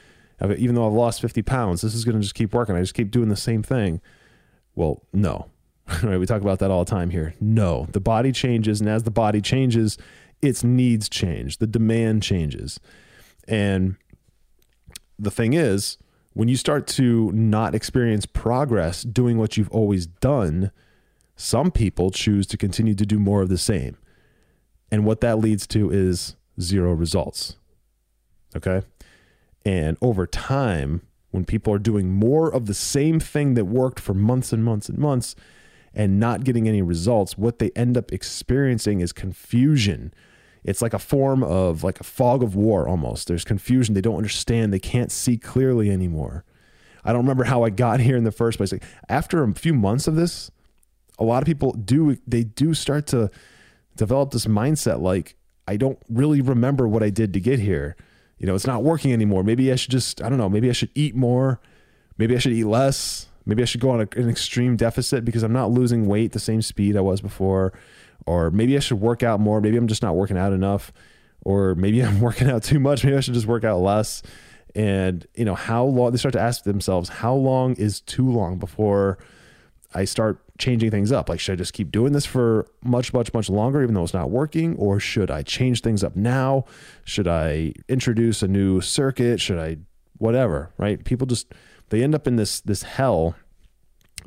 Even 0.58 0.76
though 0.76 0.86
I've 0.86 0.94
lost 0.94 1.22
50 1.22 1.42
pounds, 1.44 1.82
this 1.82 1.94
is 1.94 2.04
going 2.04 2.16
to 2.16 2.22
just 2.22 2.36
keep 2.36 2.54
working. 2.54 2.76
I 2.76 2.82
just 2.82 2.94
keep 2.94 3.12
doing 3.12 3.30
the 3.30 3.36
same 3.36 3.64
thing. 3.64 4.02
Well, 4.76 5.04
no, 5.14 5.50
right? 6.04 6.18
We 6.18 6.26
talk 6.26 6.42
about 6.42 6.60
that 6.60 6.72
all 6.72 6.84
the 6.84 6.92
time 6.92 7.12
here. 7.12 7.36
No, 7.40 7.88
the 7.92 8.02
body 8.02 8.32
changes, 8.32 8.82
and 8.82 8.90
as 8.90 9.04
the 9.04 9.12
body 9.12 9.42
changes, 9.42 9.98
its 10.42 10.64
needs 10.64 11.08
change, 11.08 11.60
the 11.60 11.68
demand 11.68 12.24
changes. 12.24 12.80
And 13.48 13.96
the 15.18 15.32
thing 15.32 15.54
is, 15.54 15.98
when 16.34 16.48
you 16.48 16.58
start 16.58 16.88
to 16.88 17.32
not 17.32 17.76
experience 17.76 18.26
progress 18.26 19.04
doing 19.04 19.38
what 19.38 19.56
you've 19.56 19.70
always 19.70 20.08
done, 20.08 20.72
some 21.36 21.72
people 21.72 22.12
choose 22.12 22.48
to 22.48 22.58
continue 22.58 22.96
to 22.96 23.06
do 23.06 23.20
more 23.20 23.42
of 23.42 23.50
the 23.50 23.58
same. 23.58 23.98
And 24.92 25.06
what 25.06 25.22
that 25.22 25.40
leads 25.40 25.66
to 25.68 25.90
is 25.90 26.36
zero 26.60 26.94
results. 26.94 27.58
Okay. 28.56 28.84
And 29.66 29.98
over 30.02 30.28
time, 30.28 31.02
when 31.32 31.46
people 31.46 31.74
are 31.74 31.80
doing 31.80 32.12
more 32.12 32.54
of 32.54 32.68
the 32.68 32.74
same 32.74 33.20
thing 33.20 33.56
that 33.56 33.66
worked 33.66 34.00
for 34.00 34.14
months 34.14 34.54
and 34.54 34.64
months 34.64 34.90
and 34.90 34.98
months 35.00 35.36
and 35.94 36.20
not 36.20 36.44
getting 36.44 36.68
any 36.68 36.82
results, 36.82 37.38
what 37.38 37.60
they 37.60 37.72
end 37.76 37.98
up 37.98 38.12
experiencing 38.12 39.02
is 39.02 39.12
confusion. 39.12 40.14
It's 40.64 40.82
like 40.82 40.94
a 40.94 41.00
form 41.00 41.44
of 41.44 41.84
like 41.84 42.00
a 42.00 42.04
fog 42.04 42.44
of 42.44 42.56
war 42.56 42.88
almost. 42.88 43.28
There's 43.28 43.44
confusion. 43.44 43.94
They 43.94 44.02
don't 44.02 44.18
understand. 44.18 44.74
They 44.74 44.80
can't 44.80 45.12
see 45.12 45.38
clearly 45.38 45.90
anymore. 45.90 46.46
I 47.04 47.12
don't 47.12 47.22
remember 47.22 47.44
how 47.44 47.64
I 47.64 47.70
got 47.70 48.00
here 48.02 48.18
in 48.18 48.24
the 48.24 48.32
first 48.32 48.58
place. 48.58 48.72
Like 48.72 48.84
after 49.10 49.44
a 49.44 49.54
few 49.54 49.74
months 49.74 50.08
of 50.08 50.16
this, 50.16 50.52
a 51.20 51.24
lot 51.24 51.44
of 51.44 51.46
people 51.46 51.74
do 51.74 52.18
they 52.26 52.44
do 52.44 52.74
start 52.74 53.08
to 53.08 53.30
develop 53.96 54.32
this 54.32 54.46
mindset 54.46 55.02
like 55.02 55.36
I 55.68 55.78
don't 55.78 56.00
really 56.10 56.42
remember 56.42 56.88
what 56.88 57.04
I 57.04 57.10
did 57.10 57.34
to 57.34 57.40
get 57.40 57.60
here 57.60 57.96
you 58.44 58.48
know, 58.48 58.56
it's 58.56 58.68
not 58.68 58.84
working 58.84 59.14
anymore. 59.14 59.42
Maybe 59.42 59.72
I 59.72 59.78
should 59.78 59.92
just, 59.92 60.22
I 60.22 60.28
don't 60.28 60.38
know, 60.38 60.50
maybe 60.50 60.70
I 60.70 60.74
should 60.74 60.90
eat 60.96 61.16
more. 61.16 61.62
Maybe 62.18 62.36
I 62.36 62.40
should 62.40 62.52
eat 62.52 62.66
less. 62.66 63.28
Maybe 63.46 63.62
I 63.62 63.66
should 63.66 63.80
go 63.80 63.92
on 63.92 64.02
a, 64.02 64.20
an 64.20 64.30
extreme 64.30 64.76
deficit 64.76 65.24
because 65.24 65.44
I'm 65.44 65.54
not 65.54 65.72
losing 65.72 66.08
weight 66.08 66.34
the 66.34 66.40
same 66.40 66.62
speed 66.62 66.98
I 66.98 67.00
was 67.00 67.22
before. 67.22 67.72
Or 68.26 68.52
maybe 68.52 68.76
I 68.78 68.80
should 68.80 69.02
work 69.02 69.24
out 69.24 69.40
more. 69.40 69.62
Maybe 69.62 69.78
I'm 69.78 69.88
just 69.88 70.02
not 70.02 70.16
working 70.16 70.38
out 70.38 70.54
enough. 70.54 70.94
Or 71.44 71.76
maybe 71.76 72.02
I'm 72.04 72.22
working 72.22 72.50
out 72.50 72.64
too 72.64 72.80
much. 72.80 73.04
Maybe 73.04 73.18
I 73.18 73.20
should 73.20 73.34
just 73.34 73.48
work 73.48 73.64
out 73.64 73.80
less. 73.80 74.22
And, 74.76 75.26
you 75.36 75.46
know, 75.46 75.56
how 75.56 75.84
long 75.84 76.12
they 76.12 76.18
start 76.18 76.34
to 76.34 76.42
ask 76.42 76.64
themselves, 76.64 77.10
how 77.10 77.36
long 77.36 77.76
is 77.76 78.02
too 78.02 78.28
long 78.30 78.58
before 78.58 79.20
I 79.96 80.06
start 80.06 80.40
changing 80.58 80.92
things 80.92 81.12
up. 81.12 81.30
Like, 81.30 81.40
should 81.40 81.54
I 81.54 81.56
just 81.56 81.74
keep 81.74 81.92
doing 81.92 82.14
this 82.14 82.26
for 82.26 82.68
much, 82.84 83.14
much, 83.14 83.34
much 83.34 83.50
longer, 83.50 83.82
even 83.84 83.96
though 83.96 84.04
it's 84.04 84.14
not 84.14 84.30
working? 84.30 84.76
Or 84.78 85.00
should 85.00 85.30
I 85.30 85.44
change 85.44 85.82
things 85.82 86.04
up 86.04 86.16
now? 86.16 86.66
Should 87.04 87.28
I 87.28 87.74
introduce 87.88 88.42
a 88.42 88.48
new 88.48 88.82
circuit? 88.82 89.40
Should 89.40 89.60
I, 89.60 89.78
whatever, 90.18 90.72
right? 90.78 91.04
People 91.04 91.28
just, 91.28 91.54
they 91.90 92.04
end 92.04 92.16
up 92.16 92.28
in 92.28 92.36
this, 92.36 92.60
this 92.62 92.84
hell 92.84 93.36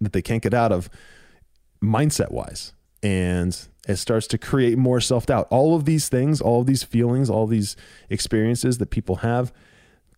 that 0.00 0.12
they 0.12 0.22
can't 0.22 0.42
get 0.42 0.54
out 0.54 0.72
of 0.72 0.90
mindset 1.82 2.30
wise. 2.30 2.72
And 3.02 3.56
it 3.86 3.96
starts 3.96 4.26
to 4.28 4.38
create 4.38 4.78
more 4.78 5.00
self 5.00 5.26
doubt. 5.26 5.46
All 5.50 5.76
of 5.76 5.84
these 5.84 6.08
things, 6.08 6.40
all 6.40 6.60
of 6.60 6.66
these 6.66 6.82
feelings, 6.82 7.30
all 7.30 7.46
these 7.46 7.76
experiences 8.10 8.78
that 8.78 8.90
people 8.90 9.16
have 9.16 9.52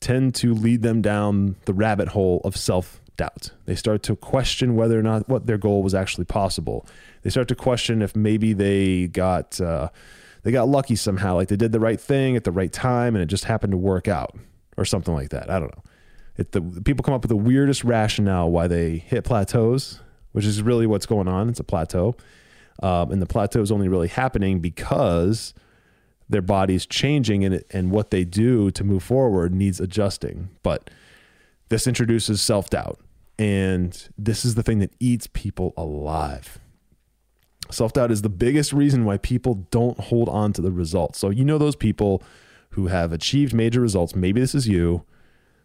tend 0.01 0.35
to 0.37 0.55
lead 0.55 0.83
them 0.83 1.03
down 1.03 1.57
the 1.65 1.73
rabbit 1.73 2.09
hole 2.09 2.41
of 2.45 2.57
self 2.57 3.01
doubt. 3.17 3.51
They 3.67 3.75
start 3.75 4.03
to 4.05 4.17
question 4.17 4.75
whether 4.75 4.99
or 4.99 5.03
not 5.03 5.29
what 5.29 5.47
their 5.47 5.59
goal 5.59 5.83
was 5.83 5.95
actually 5.95 6.25
possible. 6.25 6.87
They 7.23 7.31
start 7.31 7.49
to 7.49 7.55
question 7.55 8.01
if 8.01 8.17
maybe 8.17 8.55
they 8.55 9.09
got 9.09 9.61
uh, 9.61 9.91
they 10.43 10.53
got 10.53 10.69
lucky 10.69 10.97
somehow, 10.97 11.35
like 11.35 11.49
they 11.49 11.57
did 11.57 11.73
the 11.73 11.81
right 11.81 12.01
thing 12.01 12.37
at 12.37 12.45
the 12.45 12.53
right 12.53 12.73
time 12.73 13.15
and 13.15 13.23
it 13.23 13.27
just 13.27 13.45
happened 13.45 13.73
to 13.73 13.77
work 13.77 14.09
out 14.09 14.35
or 14.79 14.85
something 14.85 15.13
like 15.13 15.31
that. 15.31 15.51
I 15.51 15.59
don't 15.59 15.77
know. 15.77 15.83
It, 16.39 16.53
the 16.53 16.63
people 16.63 17.03
come 17.03 17.15
up 17.15 17.23
with 17.23 17.31
the 17.31 17.37
weirdest 17.37 17.83
rationale 17.85 18.51
why 18.51 18.69
they 18.69 18.99
hit 18.99 19.25
plateaus, 19.25 20.01
which 20.33 20.45
is 20.45 20.63
really 20.63 20.87
what's 20.87 21.07
going 21.07 21.27
on. 21.27 21.49
It's 21.49 21.61
a 21.61 21.65
plateau, 21.65 22.17
um, 22.83 23.11
and 23.11 23.21
the 23.21 23.27
plateau 23.27 23.61
is 23.61 23.73
only 23.73 23.89
really 23.89 24.09
happening 24.09 24.61
because 24.61 25.55
their 26.29 26.43
body's 26.43 26.87
changing 26.87 27.45
and 27.45 27.63
and 27.71 27.91
what 27.91 28.11
they 28.11 28.25
do 28.25 28.71
to 28.71 28.85
move 28.85 29.03
forward 29.03 29.55
needs 29.55 29.81
adjusting. 29.81 30.51
But 30.63 30.91
this 31.69 31.87
introduces 31.87 32.41
self 32.41 32.71
doubt. 32.71 33.01
And 33.39 34.09
this 34.19 34.45
is 34.45 34.57
the 34.57 34.63
thing 34.63 34.81
that 34.81 34.93
eats 34.99 35.29
people 35.29 35.73
alive. 35.77 36.59
Self 37.71 37.93
doubt 37.93 38.11
is 38.11 38.23
the 38.23 38.29
biggest 38.29 38.73
reason 38.73 39.05
why 39.05 39.19
people 39.19 39.67
don't 39.71 39.99
hold 39.99 40.29
on 40.29 40.53
to 40.55 40.63
the 40.63 40.73
results. 40.73 41.19
So, 41.19 41.31
you 41.31 41.45
know, 41.45 41.59
those 41.59 41.77
people 41.77 42.23
who 42.71 42.89
have 42.89 43.13
achieved 43.13 43.55
major 43.55 43.81
results, 43.81 44.15
maybe 44.15 44.41
this 44.41 44.55
is 44.55 44.67
you. 44.67 45.05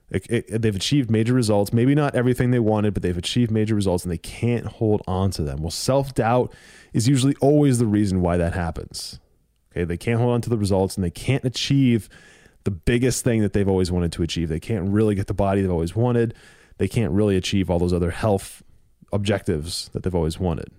It, 0.10 0.28
it, 0.30 0.62
they've 0.62 0.76
achieved 0.76 1.10
major 1.10 1.34
results, 1.34 1.74
maybe 1.74 1.96
not 1.96 2.14
everything 2.14 2.52
they 2.52 2.60
wanted, 2.60 2.94
but 2.94 3.02
they've 3.02 3.18
achieved 3.18 3.50
major 3.50 3.74
results 3.74 4.04
and 4.04 4.12
they 4.12 4.18
can't 4.18 4.66
hold 4.66 5.02
on 5.08 5.32
to 5.32 5.42
them. 5.42 5.62
Well, 5.62 5.72
self 5.72 6.14
doubt 6.14 6.54
is 6.94 7.08
usually 7.08 7.36
always 7.42 7.80
the 7.80 7.88
reason 7.88 8.22
why 8.22 8.38
that 8.38 8.54
happens. 8.54 9.20
Okay, 9.72 9.84
they 9.84 9.98
can't 9.98 10.20
hold 10.20 10.34
on 10.34 10.42
to 10.42 10.50
the 10.50 10.58
results 10.58 10.96
and 10.96 11.04
they 11.04 11.10
can't 11.10 11.44
achieve 11.44 12.08
the 12.64 12.72
biggest 12.72 13.24
thing 13.24 13.42
that 13.42 13.54
they've 13.54 13.68
always 13.68 13.92
wanted 13.92 14.12
to 14.14 14.24
achieve. 14.24 14.50
They 14.50 14.60
can't 14.60 14.90
really 14.90 15.16
get 15.16 15.28
the 15.28 15.34
body 15.34 15.62
they've 15.62 15.72
always 15.72 15.96
wanted 15.96 16.34
they 16.78 16.88
can't 16.88 17.12
really 17.12 17.36
achieve 17.36 17.70
all 17.70 17.80
those 17.80 17.94
other 17.94 18.12
health 18.12 18.64
objectives 19.12 19.90
that 19.94 20.04
they've 20.04 20.16
always 20.16 20.40
wanted. 20.40 20.70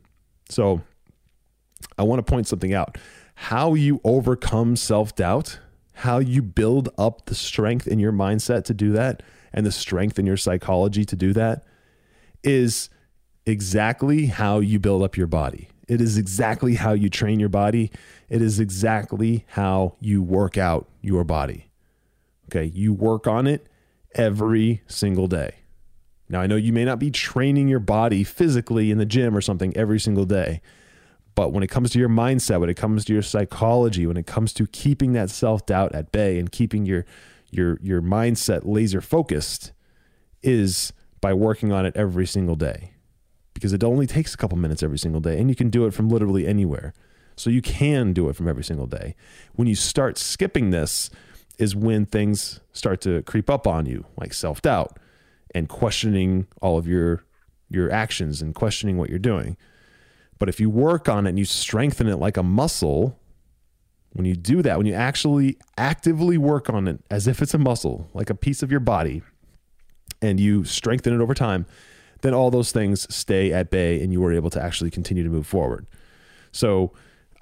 So 0.49 0.83
I 1.99 2.03
want 2.03 2.25
to 2.25 2.31
point 2.31 2.47
something 2.47 2.75
out. 2.75 2.99
How 3.37 3.75
you 3.75 4.01
overcome 4.05 4.77
self 4.77 5.15
doubt, 5.15 5.61
how 5.95 6.19
you 6.19 6.43
build 6.43 6.89
up 6.99 7.27
the 7.27 7.35
strength 7.35 7.87
in 7.87 7.99
your 7.99 8.13
mindset 8.13 8.65
to 8.65 8.75
do 8.75 8.93
that, 8.93 9.23
and 9.53 9.65
the 9.65 9.73
strength 9.73 10.19
in 10.19 10.27
your 10.27 10.37
psychology 10.37 11.05
to 11.05 11.17
do 11.17 11.33
that 11.33 11.65
is 12.43 12.91
exactly 13.47 14.27
how 14.27 14.59
you 14.59 14.79
build 14.79 15.03
up 15.03 15.17
your 15.17 15.27
body. 15.27 15.69
It 15.89 16.01
is 16.01 16.17
exactly 16.17 16.75
how 16.75 16.93
you 16.93 17.11
train 17.11 17.41
your 17.41 17.49
body. 17.49 17.91
It 18.29 18.41
is 18.43 18.59
exactly 18.59 19.45
how 19.49 19.97
you 20.01 20.23
work 20.23 20.57
out 20.57 20.89
your 21.03 21.25
body. 21.25 21.71
Okay. 22.47 22.65
You 22.65 22.93
work 22.93 23.27
on 23.27 23.47
it 23.47 23.67
every 24.15 24.83
single 24.87 25.27
day. 25.27 25.57
Now, 26.29 26.41
I 26.41 26.47
know 26.47 26.57
you 26.57 26.73
may 26.73 26.85
not 26.85 26.99
be 26.99 27.11
training 27.11 27.69
your 27.69 27.81
body 27.81 28.25
physically 28.25 28.91
in 28.91 28.99
the 28.99 29.05
gym 29.05 29.37
or 29.37 29.41
something 29.41 29.77
every 29.77 30.01
single 30.01 30.25
day, 30.25 30.63
but 31.35 31.53
when 31.53 31.63
it 31.63 31.69
comes 31.69 31.91
to 31.91 31.99
your 31.99 32.09
mindset, 32.09 32.61
when 32.61 32.71
it 32.71 32.77
comes 32.77 33.05
to 33.05 33.13
your 33.13 33.23
psychology, 33.23 34.07
when 34.07 34.17
it 34.17 34.27
comes 34.27 34.53
to 34.55 34.67
keeping 34.67 35.13
that 35.13 35.31
self 35.31 35.67
doubt 35.67 35.95
at 35.95 36.13
bay 36.13 36.39
and 36.39 36.51
keeping 36.51 36.87
your 36.87 37.05
your 37.51 37.79
your 37.83 38.01
mindset 38.01 38.63
laser 38.65 39.01
focused, 39.01 39.73
is 40.43 40.93
by 41.21 41.35
working 41.35 41.73
on 41.73 41.85
it 41.85 41.95
every 41.97 42.27
single 42.27 42.57
day, 42.57 42.94
because 43.65 43.73
it 43.73 43.83
only 43.83 44.07
takes 44.07 44.35
a 44.35 44.37
couple 44.37 44.59
minutes 44.59 44.83
every 44.83 44.99
single 44.99 45.23
day, 45.23 45.41
and 45.41 45.49
you 45.49 45.57
can 45.57 45.71
do 45.71 45.87
it 45.87 45.95
from 45.95 46.11
literally 46.11 46.47
anywhere. 46.47 46.93
So 47.35 47.49
you 47.49 47.63
can 47.63 48.13
do 48.13 48.29
it 48.29 48.37
from 48.37 48.47
every 48.47 48.63
single 48.63 48.87
day. 48.87 49.15
When 49.55 49.67
you 49.67 49.75
start 49.75 50.19
skipping 50.19 50.69
this, 50.69 51.09
is 51.57 51.75
when 51.75 52.05
things 52.05 52.61
start 52.75 53.01
to 53.01 53.23
creep 53.23 53.49
up 53.49 53.67
on 53.67 53.87
you, 53.87 54.05
like 54.19 54.35
self 54.35 54.61
doubt 54.61 54.99
and 55.55 55.67
questioning 55.67 56.47
all 56.61 56.77
of 56.77 56.87
your 56.87 57.25
your 57.71 57.91
actions 57.91 58.43
and 58.43 58.55
questioning 58.55 58.99
what 58.99 59.09
you're 59.09 59.19
doing. 59.19 59.57
But 60.39 60.51
if 60.51 60.61
you 60.61 60.69
work 60.69 61.09
on 61.09 61.25
it 61.25 61.31
and 61.31 61.39
you 61.39 61.47
strengthen 61.47 62.07
it 62.07 62.17
like 62.17 62.37
a 62.37 62.43
muscle, 62.43 63.19
when 64.13 64.27
you 64.27 64.37
do 64.37 64.61
that, 64.61 64.77
when 64.77 64.87
you 64.87 64.93
actually 64.93 65.57
actively 65.79 66.37
work 66.37 66.69
on 66.69 66.87
it 66.87 67.01
as 67.11 67.27
if 67.27 67.41
it's 67.41 67.55
a 67.55 67.59
muscle, 67.59 68.11
like 68.13 68.29
a 68.29 68.35
piece 68.35 68.63
of 68.63 68.71
your 68.71 68.81
body, 68.81 69.23
and 70.21 70.39
you 70.39 70.65
strengthen 70.65 71.15
it 71.15 71.23
over 71.23 71.33
time, 71.33 71.65
then 72.25 72.33
all 72.33 72.51
those 72.51 72.73
things 72.73 73.07
stay 73.15 73.53
at 73.53 73.71
bay 73.71 74.03
and 74.03 74.11
you 74.11 74.25
are 74.25 74.33
able 74.33 74.49
to 74.49 74.63
actually 74.63 74.91
continue 74.91 75.23
to 75.23 75.29
move 75.29 75.47
forward. 75.47 75.87
So 76.53 76.91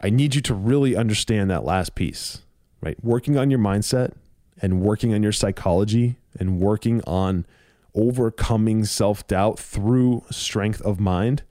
I 0.01 0.11
need 0.11 0.35
you 0.35 0.41
to 0.41 0.55
really 0.55 0.97
understand 0.97 1.53
that 1.53 1.65
last 1.65 1.95
piece, 1.95 2.43
right? 2.81 2.97
Working 3.05 3.39
on 3.39 3.49
your 3.49 3.61
mindset 3.61 4.13
and 4.61 4.81
working 4.81 5.15
on 5.15 5.23
your 5.23 5.31
psychology 5.31 6.17
and 6.37 6.59
working 6.59 7.01
on 7.07 7.47
overcoming 7.95 8.85
self 8.85 9.25
doubt 9.29 9.57
through 9.57 10.25
strength 10.33 10.83
of 10.83 10.99
mind, 10.99 11.45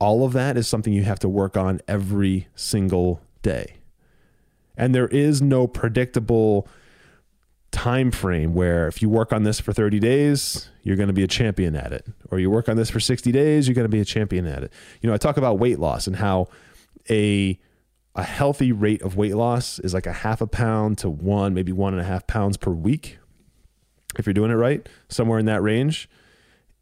all 0.00 0.24
of 0.24 0.32
that 0.32 0.56
is 0.56 0.66
something 0.66 0.92
you 0.92 1.04
have 1.04 1.20
to 1.20 1.28
work 1.28 1.56
on 1.56 1.80
every 1.86 2.48
single 2.56 3.20
day. 3.42 3.76
And 4.76 4.92
there 4.92 5.06
is 5.06 5.40
no 5.40 5.68
predictable 5.68 6.66
time 7.74 8.12
frame 8.12 8.54
where 8.54 8.86
if 8.86 9.02
you 9.02 9.08
work 9.08 9.32
on 9.32 9.42
this 9.42 9.58
for 9.58 9.72
30 9.72 9.98
days, 9.98 10.70
you're 10.84 10.96
going 10.96 11.08
to 11.08 11.12
be 11.12 11.24
a 11.24 11.28
champion 11.28 11.74
at 11.74 11.92
it. 11.92 12.06
Or 12.30 12.38
you 12.38 12.48
work 12.48 12.68
on 12.68 12.76
this 12.76 12.88
for 12.88 13.00
60 13.00 13.32
days, 13.32 13.66
you're 13.66 13.74
going 13.74 13.84
to 13.84 13.90
be 13.90 14.00
a 14.00 14.04
champion 14.04 14.46
at 14.46 14.62
it. 14.62 14.72
You 15.02 15.08
know, 15.08 15.14
I 15.14 15.18
talk 15.18 15.36
about 15.36 15.58
weight 15.58 15.80
loss 15.80 16.06
and 16.06 16.16
how 16.16 16.48
a 17.10 17.58
a 18.16 18.22
healthy 18.22 18.70
rate 18.70 19.02
of 19.02 19.16
weight 19.16 19.34
loss 19.34 19.80
is 19.80 19.92
like 19.92 20.06
a 20.06 20.12
half 20.12 20.40
a 20.40 20.46
pound 20.46 20.98
to 20.98 21.10
one, 21.10 21.52
maybe 21.52 21.72
one 21.72 21.92
and 21.92 22.00
a 22.00 22.04
half 22.04 22.28
pounds 22.28 22.56
per 22.56 22.70
week 22.70 23.18
if 24.16 24.24
you're 24.24 24.34
doing 24.34 24.52
it 24.52 24.54
right, 24.54 24.88
somewhere 25.08 25.40
in 25.40 25.46
that 25.46 25.62
range. 25.62 26.08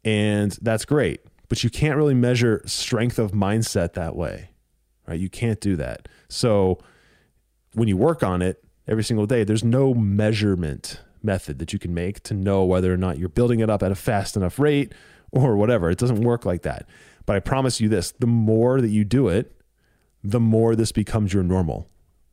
And 0.05 0.51
that's 0.61 0.85
great. 0.85 1.21
But 1.49 1.63
you 1.63 1.71
can't 1.71 1.97
really 1.97 2.13
measure 2.13 2.61
strength 2.65 3.17
of 3.17 3.31
mindset 3.31 3.93
that 3.93 4.15
way, 4.15 4.51
right? 5.07 5.19
You 5.19 5.29
can't 5.29 5.59
do 5.59 5.75
that. 5.77 6.07
So 6.29 6.77
when 7.73 7.87
you 7.87 7.97
work 7.97 8.21
on 8.21 8.43
it 8.43 8.62
every 8.87 9.03
single 9.03 9.25
day, 9.25 9.43
there's 9.43 9.63
no 9.63 9.93
measurement 9.93 11.01
method 11.21 11.59
that 11.59 11.71
you 11.73 11.79
can 11.79 11.93
make 11.93 12.21
to 12.23 12.33
know 12.33 12.63
whether 12.63 12.93
or 12.93 12.97
not 12.97 13.17
you're 13.17 13.29
building 13.29 13.59
it 13.59 13.69
up 13.69 13.81
at 13.81 13.91
a 13.91 13.95
fast 13.95 14.35
enough 14.35 14.59
rate 14.59 14.93
or 15.31 15.55
whatever. 15.55 15.89
It 15.89 15.97
doesn't 15.97 16.21
work 16.21 16.45
like 16.45 16.63
that. 16.63 16.87
But 17.25 17.35
I 17.35 17.39
promise 17.39 17.79
you 17.79 17.89
this 17.89 18.11
the 18.19 18.27
more 18.27 18.81
that 18.81 18.89
you 18.89 19.05
do 19.05 19.27
it, 19.29 19.55
the 20.23 20.39
more 20.39 20.75
this 20.75 20.91
becomes 20.91 21.33
your 21.33 21.43
normal. 21.43 21.87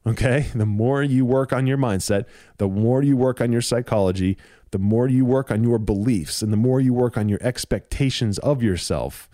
Okay. 0.06 0.46
The 0.54 0.66
more 0.66 1.02
you 1.02 1.24
work 1.24 1.52
on 1.52 1.66
your 1.66 1.78
mindset, 1.78 2.24
the 2.58 2.68
more 2.68 3.02
you 3.02 3.16
work 3.16 3.40
on 3.40 3.52
your 3.52 3.62
psychology, 3.62 4.36
the 4.70 4.78
more 4.78 5.08
you 5.08 5.24
work 5.24 5.50
on 5.50 5.62
your 5.62 5.78
beliefs 5.78 6.42
and 6.42 6.52
the 6.52 6.56
more 6.56 6.80
you 6.80 6.92
work 6.92 7.16
on 7.16 7.28
your 7.28 7.42
expectations 7.42 8.38
of 8.38 8.62
yourself 8.62 9.28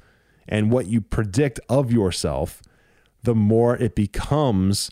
and 0.48 0.70
what 0.70 0.86
you 0.86 1.00
predict 1.00 1.60
of 1.68 1.92
yourself, 1.92 2.62
the 3.22 3.34
more 3.34 3.76
it 3.76 3.94
becomes 3.94 4.90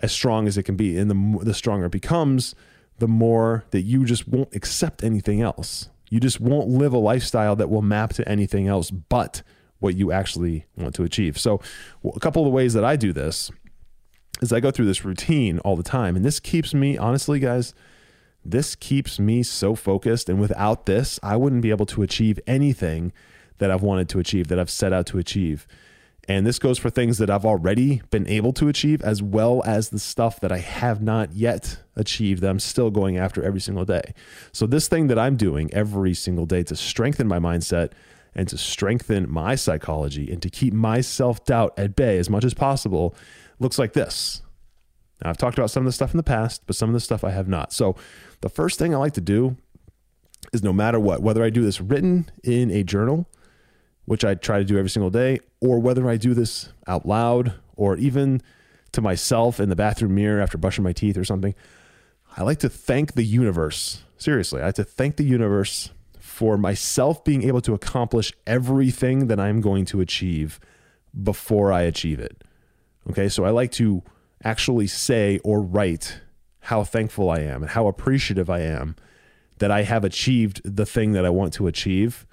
as 0.00 0.12
strong 0.12 0.46
as 0.46 0.58
it 0.58 0.64
can 0.64 0.76
be. 0.76 0.98
And 0.98 1.10
the, 1.10 1.44
the 1.44 1.54
stronger 1.54 1.86
it 1.86 1.92
becomes, 1.92 2.54
the 2.98 3.08
more 3.08 3.64
that 3.70 3.82
you 3.82 4.04
just 4.04 4.28
won't 4.28 4.54
accept 4.54 5.02
anything 5.02 5.40
else. 5.40 5.88
You 6.10 6.20
just 6.20 6.40
won't 6.40 6.68
live 6.68 6.92
a 6.92 6.98
lifestyle 6.98 7.56
that 7.56 7.70
will 7.70 7.82
map 7.82 8.12
to 8.14 8.28
anything 8.28 8.68
else 8.68 8.90
but 8.90 9.42
what 9.80 9.96
you 9.96 10.12
actually 10.12 10.66
want 10.76 10.94
to 10.94 11.02
achieve. 11.02 11.38
So, 11.38 11.60
a 12.04 12.20
couple 12.20 12.42
of 12.42 12.46
the 12.46 12.50
ways 12.50 12.72
that 12.74 12.84
I 12.84 12.96
do 12.96 13.12
this 13.12 13.50
is 14.40 14.52
I 14.52 14.60
go 14.60 14.70
through 14.70 14.86
this 14.86 15.04
routine 15.04 15.58
all 15.60 15.76
the 15.76 15.82
time. 15.82 16.16
And 16.16 16.24
this 16.24 16.40
keeps 16.40 16.74
me, 16.74 16.96
honestly, 16.96 17.38
guys, 17.38 17.74
this 18.44 18.74
keeps 18.74 19.18
me 19.18 19.42
so 19.42 19.74
focused. 19.74 20.28
And 20.28 20.40
without 20.40 20.86
this, 20.86 21.18
I 21.22 21.36
wouldn't 21.36 21.62
be 21.62 21.70
able 21.70 21.86
to 21.86 22.02
achieve 22.02 22.38
anything 22.46 23.12
that 23.58 23.70
I've 23.70 23.82
wanted 23.82 24.08
to 24.10 24.18
achieve, 24.18 24.48
that 24.48 24.58
I've 24.58 24.70
set 24.70 24.92
out 24.92 25.06
to 25.06 25.18
achieve. 25.18 25.66
And 26.28 26.46
this 26.46 26.58
goes 26.58 26.78
for 26.78 26.88
things 26.88 27.18
that 27.18 27.28
I've 27.28 27.44
already 27.44 28.00
been 28.10 28.26
able 28.26 28.52
to 28.54 28.68
achieve, 28.68 29.02
as 29.02 29.22
well 29.22 29.62
as 29.66 29.90
the 29.90 29.98
stuff 29.98 30.40
that 30.40 30.50
I 30.50 30.58
have 30.58 31.02
not 31.02 31.32
yet 31.34 31.78
achieved 31.96 32.42
that 32.42 32.50
I'm 32.50 32.60
still 32.60 32.90
going 32.90 33.18
after 33.18 33.42
every 33.42 33.60
single 33.60 33.84
day. 33.84 34.14
So, 34.52 34.66
this 34.66 34.88
thing 34.88 35.08
that 35.08 35.18
I'm 35.18 35.36
doing 35.36 35.72
every 35.74 36.14
single 36.14 36.46
day 36.46 36.62
to 36.64 36.76
strengthen 36.76 37.28
my 37.28 37.38
mindset 37.38 37.92
and 38.34 38.48
to 38.48 38.58
strengthen 38.58 39.30
my 39.30 39.54
psychology 39.54 40.30
and 40.32 40.40
to 40.42 40.50
keep 40.50 40.72
my 40.72 41.00
self 41.00 41.44
doubt 41.44 41.74
at 41.78 41.94
bay 41.94 42.18
as 42.18 42.30
much 42.30 42.44
as 42.44 42.54
possible 42.54 43.14
looks 43.58 43.78
like 43.78 43.92
this. 43.92 44.42
Now, 45.22 45.30
I've 45.30 45.38
talked 45.38 45.58
about 45.58 45.70
some 45.70 45.82
of 45.82 45.86
the 45.86 45.92
stuff 45.92 46.12
in 46.12 46.16
the 46.16 46.22
past, 46.22 46.62
but 46.66 46.74
some 46.74 46.88
of 46.88 46.94
the 46.94 47.00
stuff 47.00 47.22
I 47.22 47.30
have 47.30 47.48
not. 47.48 47.72
So, 47.72 47.96
the 48.40 48.48
first 48.48 48.78
thing 48.78 48.94
I 48.94 48.98
like 48.98 49.14
to 49.14 49.20
do 49.20 49.56
is 50.52 50.62
no 50.62 50.72
matter 50.72 50.98
what, 50.98 51.22
whether 51.22 51.42
I 51.42 51.50
do 51.50 51.62
this 51.62 51.80
written 51.80 52.30
in 52.42 52.70
a 52.70 52.82
journal, 52.82 53.28
which 54.04 54.24
I 54.24 54.34
try 54.34 54.58
to 54.58 54.64
do 54.64 54.78
every 54.78 54.90
single 54.90 55.10
day, 55.10 55.40
or 55.60 55.78
whether 55.78 56.08
I 56.08 56.16
do 56.16 56.34
this 56.34 56.68
out 56.86 57.06
loud 57.06 57.54
or 57.76 57.96
even 57.96 58.42
to 58.92 59.00
myself 59.00 59.58
in 59.58 59.68
the 59.68 59.76
bathroom 59.76 60.14
mirror 60.14 60.40
after 60.40 60.58
brushing 60.58 60.84
my 60.84 60.92
teeth 60.92 61.16
or 61.16 61.24
something, 61.24 61.54
I 62.36 62.42
like 62.42 62.58
to 62.60 62.68
thank 62.68 63.14
the 63.14 63.24
universe. 63.24 64.02
Seriously, 64.16 64.60
I 64.60 64.66
like 64.66 64.74
to 64.76 64.84
thank 64.84 65.16
the 65.16 65.24
universe 65.24 65.90
for 66.18 66.56
myself 66.56 67.24
being 67.24 67.44
able 67.44 67.60
to 67.62 67.74
accomplish 67.74 68.32
everything 68.46 69.28
that 69.28 69.38
I'm 69.38 69.60
going 69.60 69.84
to 69.86 70.00
achieve 70.00 70.58
before 71.22 71.72
I 71.72 71.82
achieve 71.82 72.18
it. 72.18 72.42
Okay, 73.10 73.28
so 73.28 73.44
I 73.44 73.50
like 73.50 73.70
to 73.72 74.02
actually 74.42 74.86
say 74.86 75.38
or 75.44 75.60
write 75.60 76.20
how 76.60 76.82
thankful 76.82 77.30
I 77.30 77.40
am 77.40 77.62
and 77.62 77.70
how 77.70 77.86
appreciative 77.86 78.50
I 78.50 78.60
am 78.60 78.96
that 79.58 79.70
I 79.70 79.82
have 79.82 80.04
achieved 80.04 80.60
the 80.64 80.86
thing 80.86 81.12
that 81.12 81.24
I 81.24 81.30
want 81.30 81.52
to 81.54 81.66
achieve 81.66 82.26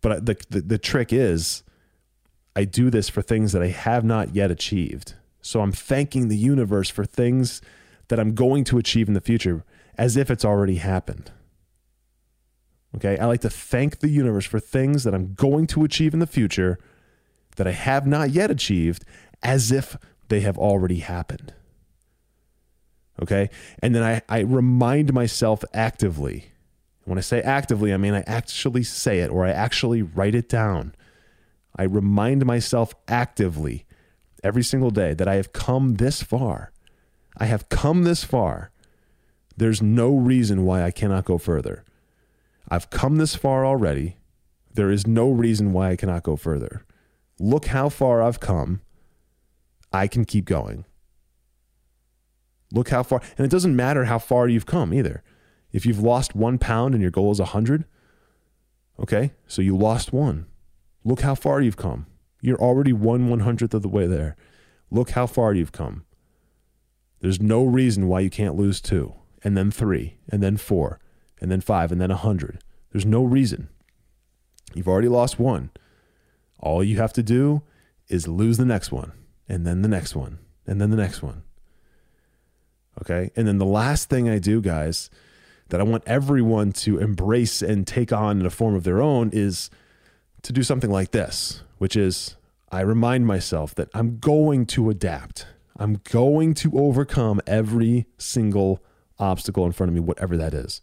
but 0.00 0.26
the, 0.26 0.36
the, 0.48 0.60
the 0.60 0.78
trick 0.78 1.12
is, 1.12 1.62
I 2.56 2.64
do 2.64 2.90
this 2.90 3.08
for 3.08 3.22
things 3.22 3.52
that 3.52 3.62
I 3.62 3.68
have 3.68 4.04
not 4.04 4.34
yet 4.34 4.50
achieved. 4.50 5.14
So 5.42 5.60
I'm 5.60 5.72
thanking 5.72 6.28
the 6.28 6.36
universe 6.36 6.90
for 6.90 7.04
things 7.04 7.62
that 8.08 8.18
I'm 8.18 8.34
going 8.34 8.64
to 8.64 8.78
achieve 8.78 9.08
in 9.08 9.14
the 9.14 9.20
future 9.20 9.64
as 9.96 10.16
if 10.16 10.30
it's 10.30 10.44
already 10.44 10.76
happened. 10.76 11.30
Okay. 12.96 13.16
I 13.18 13.26
like 13.26 13.40
to 13.42 13.50
thank 13.50 14.00
the 14.00 14.08
universe 14.08 14.46
for 14.46 14.58
things 14.58 15.04
that 15.04 15.14
I'm 15.14 15.34
going 15.34 15.66
to 15.68 15.84
achieve 15.84 16.12
in 16.12 16.20
the 16.20 16.26
future 16.26 16.78
that 17.56 17.66
I 17.66 17.72
have 17.72 18.06
not 18.06 18.30
yet 18.30 18.50
achieved 18.50 19.04
as 19.42 19.70
if 19.70 19.96
they 20.28 20.40
have 20.40 20.58
already 20.58 21.00
happened. 21.00 21.54
Okay. 23.22 23.50
And 23.80 23.94
then 23.94 24.02
I, 24.02 24.22
I 24.28 24.40
remind 24.40 25.12
myself 25.12 25.64
actively 25.72 26.49
when 27.10 27.18
I 27.18 27.22
say 27.22 27.40
actively, 27.40 27.92
I 27.92 27.96
mean 27.96 28.14
I 28.14 28.22
actually 28.28 28.84
say 28.84 29.18
it 29.18 29.32
or 29.32 29.44
I 29.44 29.50
actually 29.50 30.00
write 30.00 30.36
it 30.36 30.48
down. 30.48 30.94
I 31.74 31.82
remind 31.82 32.46
myself 32.46 32.94
actively 33.08 33.84
every 34.44 34.62
single 34.62 34.92
day 34.92 35.14
that 35.14 35.26
I 35.26 35.34
have 35.34 35.52
come 35.52 35.96
this 35.96 36.22
far. 36.22 36.70
I 37.36 37.46
have 37.46 37.68
come 37.68 38.04
this 38.04 38.22
far. 38.22 38.70
There's 39.56 39.82
no 39.82 40.14
reason 40.14 40.64
why 40.64 40.84
I 40.84 40.92
cannot 40.92 41.24
go 41.24 41.36
further. 41.36 41.84
I've 42.68 42.90
come 42.90 43.16
this 43.16 43.34
far 43.34 43.66
already. 43.66 44.16
There 44.72 44.92
is 44.92 45.04
no 45.04 45.32
reason 45.32 45.72
why 45.72 45.90
I 45.90 45.96
cannot 45.96 46.22
go 46.22 46.36
further. 46.36 46.84
Look 47.40 47.66
how 47.66 47.88
far 47.88 48.22
I've 48.22 48.38
come. 48.38 48.82
I 49.92 50.06
can 50.06 50.24
keep 50.24 50.44
going. 50.44 50.84
Look 52.72 52.90
how 52.90 53.02
far, 53.02 53.20
and 53.36 53.44
it 53.44 53.50
doesn't 53.50 53.74
matter 53.74 54.04
how 54.04 54.20
far 54.20 54.46
you've 54.46 54.64
come 54.64 54.94
either. 54.94 55.24
If 55.72 55.86
you've 55.86 56.00
lost 56.00 56.34
one 56.34 56.58
pound 56.58 56.94
and 56.94 57.02
your 57.02 57.10
goal 57.10 57.30
is 57.30 57.38
100, 57.38 57.84
okay, 58.98 59.32
so 59.46 59.62
you 59.62 59.76
lost 59.76 60.12
one. 60.12 60.46
Look 61.04 61.20
how 61.20 61.34
far 61.34 61.60
you've 61.60 61.76
come. 61.76 62.06
You're 62.42 62.60
already 62.60 62.92
one 62.92 63.28
one 63.28 63.40
hundredth 63.40 63.74
of 63.74 63.82
the 63.82 63.88
way 63.88 64.06
there. 64.06 64.36
Look 64.90 65.10
how 65.10 65.26
far 65.26 65.54
you've 65.54 65.72
come. 65.72 66.04
There's 67.20 67.40
no 67.40 67.64
reason 67.64 68.08
why 68.08 68.20
you 68.20 68.30
can't 68.30 68.56
lose 68.56 68.80
two, 68.80 69.14
and 69.44 69.56
then 69.56 69.70
three, 69.70 70.16
and 70.28 70.42
then 70.42 70.56
four, 70.56 70.98
and 71.40 71.50
then 71.50 71.60
five, 71.60 71.92
and 71.92 72.00
then 72.00 72.10
a 72.10 72.16
hundred. 72.16 72.62
There's 72.92 73.06
no 73.06 73.22
reason. 73.22 73.68
You've 74.74 74.88
already 74.88 75.08
lost 75.08 75.38
one. 75.38 75.70
All 76.58 76.82
you 76.82 76.96
have 76.96 77.12
to 77.14 77.22
do 77.22 77.62
is 78.08 78.26
lose 78.26 78.56
the 78.56 78.64
next 78.64 78.90
one, 78.90 79.12
and 79.48 79.66
then 79.66 79.82
the 79.82 79.88
next 79.88 80.16
one, 80.16 80.38
and 80.66 80.80
then 80.80 80.90
the 80.90 80.96
next 80.96 81.22
one. 81.22 81.42
Okay. 83.00 83.30
And 83.36 83.46
then 83.46 83.58
the 83.58 83.66
last 83.66 84.08
thing 84.08 84.28
I 84.28 84.38
do, 84.38 84.60
guys, 84.60 85.10
that 85.70 85.80
I 85.80 85.84
want 85.84 86.04
everyone 86.06 86.72
to 86.72 86.98
embrace 86.98 87.62
and 87.62 87.86
take 87.86 88.12
on 88.12 88.40
in 88.40 88.46
a 88.46 88.50
form 88.50 88.74
of 88.74 88.84
their 88.84 89.00
own 89.00 89.30
is 89.32 89.70
to 90.42 90.52
do 90.52 90.62
something 90.62 90.90
like 90.90 91.12
this, 91.12 91.62
which 91.78 91.96
is 91.96 92.36
I 92.70 92.80
remind 92.80 93.26
myself 93.26 93.74
that 93.76 93.88
I'm 93.94 94.18
going 94.18 94.66
to 94.66 94.90
adapt. 94.90 95.46
I'm 95.76 96.00
going 96.10 96.54
to 96.54 96.78
overcome 96.78 97.40
every 97.46 98.06
single 98.18 98.84
obstacle 99.18 99.66
in 99.66 99.72
front 99.72 99.88
of 99.88 99.94
me, 99.94 100.00
whatever 100.00 100.36
that 100.36 100.54
is. 100.54 100.82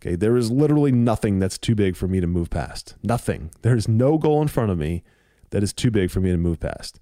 Okay, 0.00 0.14
there 0.14 0.36
is 0.36 0.50
literally 0.50 0.92
nothing 0.92 1.38
that's 1.38 1.58
too 1.58 1.74
big 1.74 1.96
for 1.96 2.06
me 2.06 2.20
to 2.20 2.26
move 2.26 2.50
past. 2.50 2.94
Nothing. 3.02 3.50
There 3.62 3.76
is 3.76 3.88
no 3.88 4.18
goal 4.18 4.42
in 4.42 4.48
front 4.48 4.70
of 4.70 4.78
me 4.78 5.02
that 5.50 5.62
is 5.62 5.72
too 5.72 5.90
big 5.90 6.10
for 6.10 6.20
me 6.20 6.30
to 6.30 6.36
move 6.36 6.60
past. 6.60 7.00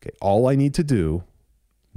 Okay, 0.00 0.16
all 0.20 0.48
I 0.48 0.54
need 0.54 0.74
to 0.74 0.84
do 0.84 1.24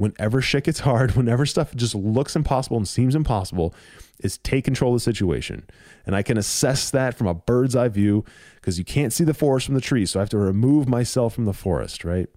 whenever 0.01 0.41
shit 0.41 0.63
gets 0.63 0.79
hard, 0.79 1.11
whenever 1.15 1.45
stuff 1.45 1.75
just 1.75 1.93
looks 1.93 2.35
impossible 2.35 2.75
and 2.75 2.87
seems 2.87 3.13
impossible, 3.13 3.73
is 4.19 4.39
take 4.39 4.65
control 4.65 4.93
of 4.93 4.95
the 4.95 5.03
situation. 5.03 5.63
And 6.05 6.15
I 6.15 6.23
can 6.23 6.37
assess 6.37 6.89
that 6.89 7.15
from 7.15 7.27
a 7.27 7.35
bird's 7.35 7.75
eye 7.75 7.87
view 7.87 8.25
because 8.55 8.79
you 8.79 8.83
can't 8.83 9.13
see 9.13 9.23
the 9.23 9.33
forest 9.33 9.67
from 9.67 9.75
the 9.75 9.81
trees. 9.81 10.11
So 10.11 10.19
I 10.19 10.23
have 10.23 10.29
to 10.29 10.37
remove 10.37 10.89
myself 10.89 11.35
from 11.35 11.45
the 11.45 11.53
forest, 11.53 12.03
right? 12.03 12.27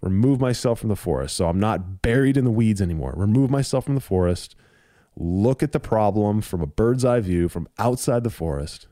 Remove 0.00 0.40
myself 0.40 0.80
from 0.80 0.88
the 0.88 0.96
forest. 0.96 1.36
So 1.36 1.48
I'm 1.48 1.60
not 1.60 2.02
buried 2.02 2.36
in 2.36 2.44
the 2.44 2.50
weeds 2.50 2.82
anymore. 2.82 3.14
Remove 3.16 3.50
myself 3.50 3.84
from 3.84 3.94
the 3.94 4.00
forest. 4.00 4.56
Look 5.16 5.62
at 5.62 5.72
the 5.72 5.80
problem 5.80 6.40
from 6.40 6.60
a 6.60 6.66
bird's 6.66 7.04
eye 7.04 7.20
view 7.20 7.48
from 7.48 7.68
outside 7.78 8.24
the 8.24 8.30
forest, 8.30 8.88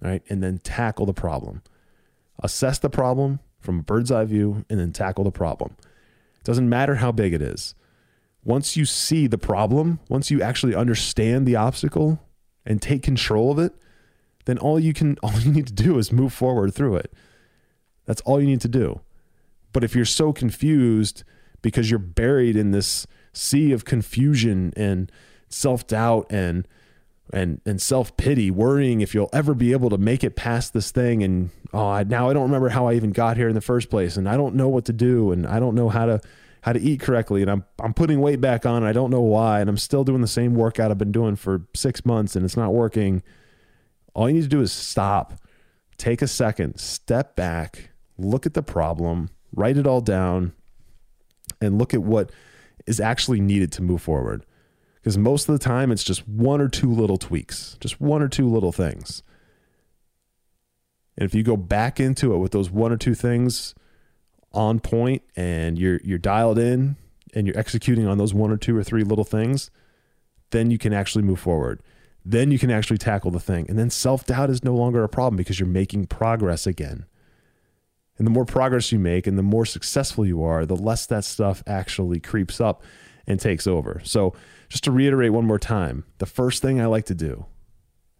right? 0.00 0.22
And 0.28 0.42
then 0.42 0.58
tackle 0.58 1.06
the 1.06 1.14
problem. 1.14 1.62
Assess 2.42 2.78
the 2.78 2.90
problem 2.90 3.40
from 3.60 3.80
a 3.80 3.82
bird's 3.82 4.10
eye 4.10 4.24
view 4.24 4.64
and 4.68 4.78
then 4.78 4.92
tackle 4.92 5.24
the 5.24 5.30
problem. 5.30 5.76
Doesn't 6.44 6.68
matter 6.68 6.96
how 6.96 7.10
big 7.10 7.32
it 7.32 7.42
is. 7.42 7.74
Once 8.44 8.76
you 8.76 8.84
see 8.84 9.26
the 9.26 9.38
problem, 9.38 9.98
once 10.08 10.30
you 10.30 10.42
actually 10.42 10.74
understand 10.74 11.46
the 11.46 11.56
obstacle 11.56 12.20
and 12.64 12.80
take 12.80 13.02
control 13.02 13.50
of 13.50 13.58
it, 13.58 13.74
then 14.44 14.58
all 14.58 14.78
you 14.78 14.92
can 14.92 15.16
all 15.22 15.38
you 15.40 15.50
need 15.50 15.66
to 15.66 15.72
do 15.72 15.98
is 15.98 16.12
move 16.12 16.32
forward 16.32 16.74
through 16.74 16.96
it. 16.96 17.12
That's 18.04 18.20
all 18.22 18.40
you 18.40 18.46
need 18.46 18.60
to 18.60 18.68
do. 18.68 19.00
But 19.72 19.82
if 19.82 19.96
you're 19.96 20.04
so 20.04 20.32
confused 20.32 21.24
because 21.62 21.90
you're 21.90 21.98
buried 21.98 22.56
in 22.56 22.70
this 22.70 23.06
sea 23.32 23.72
of 23.72 23.86
confusion 23.86 24.72
and 24.76 25.10
self-doubt 25.48 26.26
and 26.30 26.68
and 27.32 27.60
and 27.64 27.80
self-pity, 27.80 28.50
worrying 28.50 29.00
if 29.00 29.14
you'll 29.14 29.30
ever 29.32 29.54
be 29.54 29.72
able 29.72 29.90
to 29.90 29.98
make 29.98 30.22
it 30.22 30.36
past 30.36 30.72
this 30.72 30.90
thing. 30.90 31.22
And 31.22 31.50
oh, 31.72 32.02
now 32.02 32.28
I 32.28 32.32
don't 32.32 32.42
remember 32.42 32.68
how 32.68 32.86
I 32.86 32.94
even 32.94 33.12
got 33.12 33.36
here 33.36 33.48
in 33.48 33.54
the 33.54 33.60
first 33.60 33.90
place. 33.90 34.16
And 34.16 34.28
I 34.28 34.36
don't 34.36 34.54
know 34.54 34.68
what 34.68 34.84
to 34.86 34.92
do. 34.92 35.32
And 35.32 35.46
I 35.46 35.58
don't 35.58 35.74
know 35.74 35.88
how 35.88 36.06
to 36.06 36.20
how 36.60 36.72
to 36.72 36.80
eat 36.80 37.00
correctly. 37.00 37.42
And 37.42 37.50
I'm 37.50 37.64
I'm 37.78 37.94
putting 37.94 38.20
weight 38.20 38.40
back 38.40 38.66
on. 38.66 38.76
And 38.76 38.86
I 38.86 38.92
don't 38.92 39.10
know 39.10 39.22
why. 39.22 39.60
And 39.60 39.70
I'm 39.70 39.78
still 39.78 40.04
doing 40.04 40.20
the 40.20 40.26
same 40.28 40.54
workout 40.54 40.90
I've 40.90 40.98
been 40.98 41.12
doing 41.12 41.36
for 41.36 41.66
6 41.74 42.04
months. 42.04 42.36
And 42.36 42.44
it's 42.44 42.56
not 42.56 42.74
working. 42.74 43.22
All 44.14 44.28
you 44.28 44.34
need 44.34 44.42
to 44.42 44.48
do 44.48 44.60
is 44.60 44.72
stop. 44.72 45.34
Take 45.96 46.22
a 46.22 46.28
second, 46.28 46.78
step 46.78 47.36
back, 47.36 47.90
look 48.18 48.46
at 48.46 48.54
the 48.54 48.64
problem, 48.64 49.30
write 49.54 49.76
it 49.76 49.86
all 49.86 50.00
down. 50.00 50.52
And 51.60 51.78
look 51.78 51.94
at 51.94 52.02
what 52.02 52.32
is 52.86 53.00
actually 53.00 53.40
needed 53.40 53.70
to 53.72 53.82
move 53.82 54.02
forward. 54.02 54.44
Because 55.04 55.18
most 55.18 55.50
of 55.50 55.52
the 55.52 55.62
time 55.62 55.92
it's 55.92 56.02
just 56.02 56.26
one 56.26 56.62
or 56.62 56.68
two 56.68 56.90
little 56.90 57.18
tweaks, 57.18 57.76
just 57.78 58.00
one 58.00 58.22
or 58.22 58.28
two 58.28 58.48
little 58.48 58.72
things. 58.72 59.22
And 61.18 61.26
if 61.26 61.34
you 61.34 61.42
go 61.42 61.58
back 61.58 62.00
into 62.00 62.32
it 62.32 62.38
with 62.38 62.52
those 62.52 62.70
one 62.70 62.90
or 62.90 62.96
two 62.96 63.14
things 63.14 63.74
on 64.54 64.80
point 64.80 65.22
and 65.36 65.78
you're 65.78 66.00
you're 66.02 66.16
dialed 66.16 66.58
in 66.58 66.96
and 67.34 67.46
you're 67.46 67.58
executing 67.58 68.06
on 68.06 68.16
those 68.16 68.32
one 68.32 68.50
or 68.50 68.56
two 68.56 68.74
or 68.74 68.82
three 68.82 69.04
little 69.04 69.26
things, 69.26 69.70
then 70.52 70.70
you 70.70 70.78
can 70.78 70.94
actually 70.94 71.22
move 71.22 71.38
forward. 71.38 71.82
Then 72.24 72.50
you 72.50 72.58
can 72.58 72.70
actually 72.70 72.96
tackle 72.96 73.30
the 73.30 73.38
thing. 73.38 73.66
And 73.68 73.78
then 73.78 73.90
self 73.90 74.24
doubt 74.24 74.48
is 74.48 74.64
no 74.64 74.74
longer 74.74 75.04
a 75.04 75.08
problem 75.10 75.36
because 75.36 75.60
you're 75.60 75.66
making 75.66 76.06
progress 76.06 76.66
again. 76.66 77.04
And 78.16 78.26
the 78.26 78.30
more 78.30 78.46
progress 78.46 78.90
you 78.90 78.98
make 78.98 79.26
and 79.26 79.36
the 79.36 79.42
more 79.42 79.66
successful 79.66 80.24
you 80.24 80.42
are, 80.42 80.64
the 80.64 80.76
less 80.76 81.04
that 81.04 81.26
stuff 81.26 81.62
actually 81.66 82.20
creeps 82.20 82.58
up 82.58 82.82
and 83.26 83.38
takes 83.38 83.66
over. 83.66 84.00
So, 84.02 84.34
just 84.68 84.84
to 84.84 84.92
reiterate 84.92 85.32
one 85.32 85.46
more 85.46 85.58
time, 85.58 86.04
the 86.18 86.26
first 86.26 86.62
thing 86.62 86.80
I 86.80 86.86
like 86.86 87.04
to 87.06 87.14
do 87.14 87.46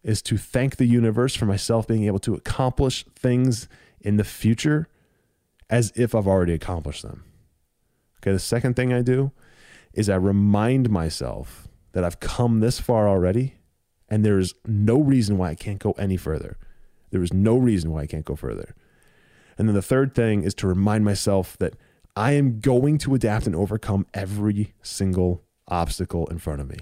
is 0.03 0.21
to 0.23 0.37
thank 0.37 0.77
the 0.77 0.85
universe 0.85 1.35
for 1.35 1.45
myself 1.45 1.87
being 1.87 2.05
able 2.05 2.19
to 2.19 2.35
accomplish 2.35 3.05
things 3.15 3.67
in 3.99 4.17
the 4.17 4.23
future 4.23 4.87
as 5.69 5.91
if 5.95 6.13
I've 6.13 6.27
already 6.27 6.53
accomplished 6.53 7.01
them. 7.01 7.23
Okay, 8.17 8.31
the 8.31 8.39
second 8.39 8.75
thing 8.75 8.93
I 8.93 9.01
do 9.01 9.31
is 9.93 10.09
I 10.09 10.15
remind 10.15 10.89
myself 10.89 11.67
that 11.93 12.03
I've 12.03 12.19
come 12.19 12.59
this 12.59 12.79
far 12.79 13.07
already 13.07 13.55
and 14.09 14.23
there 14.23 14.37
is 14.37 14.53
no 14.65 14.99
reason 14.99 15.37
why 15.37 15.49
I 15.49 15.55
can't 15.55 15.79
go 15.79 15.91
any 15.93 16.17
further. 16.17 16.57
There 17.11 17.23
is 17.23 17.33
no 17.33 17.57
reason 17.57 17.91
why 17.91 18.01
I 18.01 18.07
can't 18.07 18.25
go 18.25 18.35
further. 18.35 18.75
And 19.57 19.67
then 19.67 19.75
the 19.75 19.81
third 19.81 20.13
thing 20.13 20.43
is 20.43 20.53
to 20.55 20.67
remind 20.67 21.05
myself 21.05 21.57
that 21.57 21.75
I 22.15 22.33
am 22.33 22.59
going 22.59 22.97
to 22.99 23.15
adapt 23.15 23.45
and 23.45 23.55
overcome 23.55 24.05
every 24.13 24.73
single 24.81 25.44
obstacle 25.67 26.27
in 26.27 26.37
front 26.37 26.61
of 26.61 26.69
me. 26.69 26.77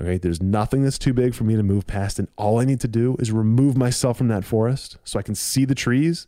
Okay, 0.00 0.16
there's 0.16 0.40
nothing 0.40 0.82
that's 0.82 0.98
too 0.98 1.12
big 1.12 1.34
for 1.34 1.44
me 1.44 1.56
to 1.56 1.62
move 1.62 1.86
past, 1.86 2.18
and 2.18 2.28
all 2.36 2.60
I 2.60 2.64
need 2.64 2.80
to 2.80 2.88
do 2.88 3.16
is 3.18 3.32
remove 3.32 3.76
myself 3.76 4.18
from 4.18 4.28
that 4.28 4.44
forest 4.44 4.96
so 5.02 5.18
I 5.18 5.22
can 5.22 5.34
see 5.34 5.64
the 5.64 5.74
trees, 5.74 6.26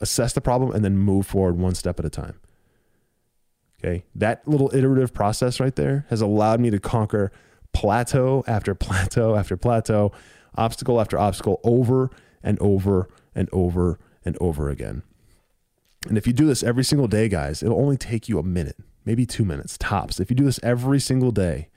assess 0.00 0.32
the 0.32 0.40
problem, 0.40 0.72
and 0.72 0.84
then 0.84 0.98
move 0.98 1.26
forward 1.26 1.56
one 1.56 1.76
step 1.76 2.00
at 2.00 2.04
a 2.04 2.10
time. 2.10 2.40
Okay, 3.78 4.04
that 4.14 4.46
little 4.48 4.74
iterative 4.74 5.14
process 5.14 5.60
right 5.60 5.76
there 5.76 6.06
has 6.08 6.20
allowed 6.20 6.58
me 6.58 6.70
to 6.70 6.80
conquer 6.80 7.30
plateau 7.72 8.42
after 8.48 8.74
plateau 8.74 9.36
after 9.36 9.56
plateau, 9.56 10.10
obstacle 10.56 11.00
after 11.00 11.18
obstacle 11.18 11.60
over 11.62 12.10
and 12.42 12.58
over 12.60 13.08
and 13.34 13.48
over 13.52 14.00
and 14.24 14.36
over 14.40 14.68
again. 14.70 15.02
And 16.08 16.16
if 16.16 16.26
you 16.26 16.32
do 16.32 16.46
this 16.46 16.62
every 16.62 16.84
single 16.84 17.06
day, 17.06 17.28
guys, 17.28 17.62
it'll 17.62 17.80
only 17.80 17.96
take 17.96 18.28
you 18.28 18.38
a 18.38 18.42
minute, 18.42 18.78
maybe 19.06 19.24
two 19.24 19.44
minutes 19.44 19.78
tops. 19.78 20.20
If 20.20 20.30
you 20.30 20.36
do 20.36 20.44
this 20.44 20.60
every 20.62 21.00
single 21.00 21.30
day, 21.30 21.68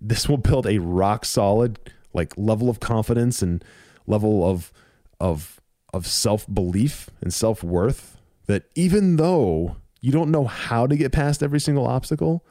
this 0.00 0.28
will 0.28 0.38
build 0.38 0.66
a 0.66 0.78
rock 0.78 1.24
solid 1.26 1.78
like 2.14 2.32
level 2.36 2.70
of 2.70 2.80
confidence 2.80 3.42
and 3.42 3.62
level 4.06 4.48
of 4.48 4.72
of 5.20 5.60
of 5.92 6.06
self-belief 6.06 7.10
and 7.20 7.34
self-worth 7.34 8.16
that 8.46 8.64
even 8.74 9.16
though 9.16 9.76
you 10.00 10.12
don't 10.12 10.30
know 10.30 10.44
how 10.44 10.86
to 10.86 10.96
get 10.96 11.12
past 11.12 11.42
every 11.42 11.60
single 11.60 11.86
obstacle, 11.86 12.44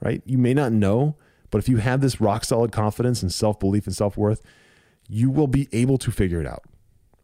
right? 0.00 0.22
You 0.24 0.38
may 0.38 0.54
not 0.54 0.72
know, 0.72 1.16
but 1.50 1.58
if 1.58 1.68
you 1.68 1.78
have 1.78 2.00
this 2.00 2.20
rock 2.20 2.44
solid 2.44 2.72
confidence 2.72 3.20
and 3.20 3.32
self-belief 3.32 3.86
and 3.86 3.94
self-worth, 3.94 4.42
you 5.08 5.28
will 5.30 5.46
be 5.48 5.68
able 5.72 5.98
to 5.98 6.10
figure 6.10 6.40
it 6.40 6.46
out. 6.46 6.62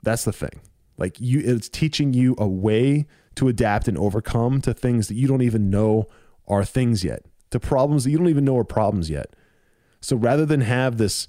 That's 0.03 0.25
the 0.25 0.33
thing. 0.33 0.61
Like 0.99 1.19
you 1.21 1.41
it's 1.41 1.69
teaching 1.69 2.13
you 2.13 2.35
a 2.39 2.47
way 2.47 3.07
to 3.37 3.49
adapt 3.49 3.89
and 3.89 3.99
overcome 3.99 4.61
to 4.61 4.75
things 4.75 5.09
that 5.09 5.15
you 5.15 5.27
don't 5.27 5.43
even 5.43 5.71
know 5.71 6.07
are 6.47 6.65
things 6.65 7.05
yet, 7.05 7.25
to 7.51 7.61
problems 7.61 8.05
that 8.05 8.11
you 8.11 8.19
don't 8.19 8.29
even 8.29 8.45
know 8.45 8.59
are 8.59 8.65
problems 8.65 9.11
yet. 9.11 9.35
So 10.01 10.17
rather 10.17 10.45
than 10.45 10.61
have 10.63 10.99
this 10.99 11.27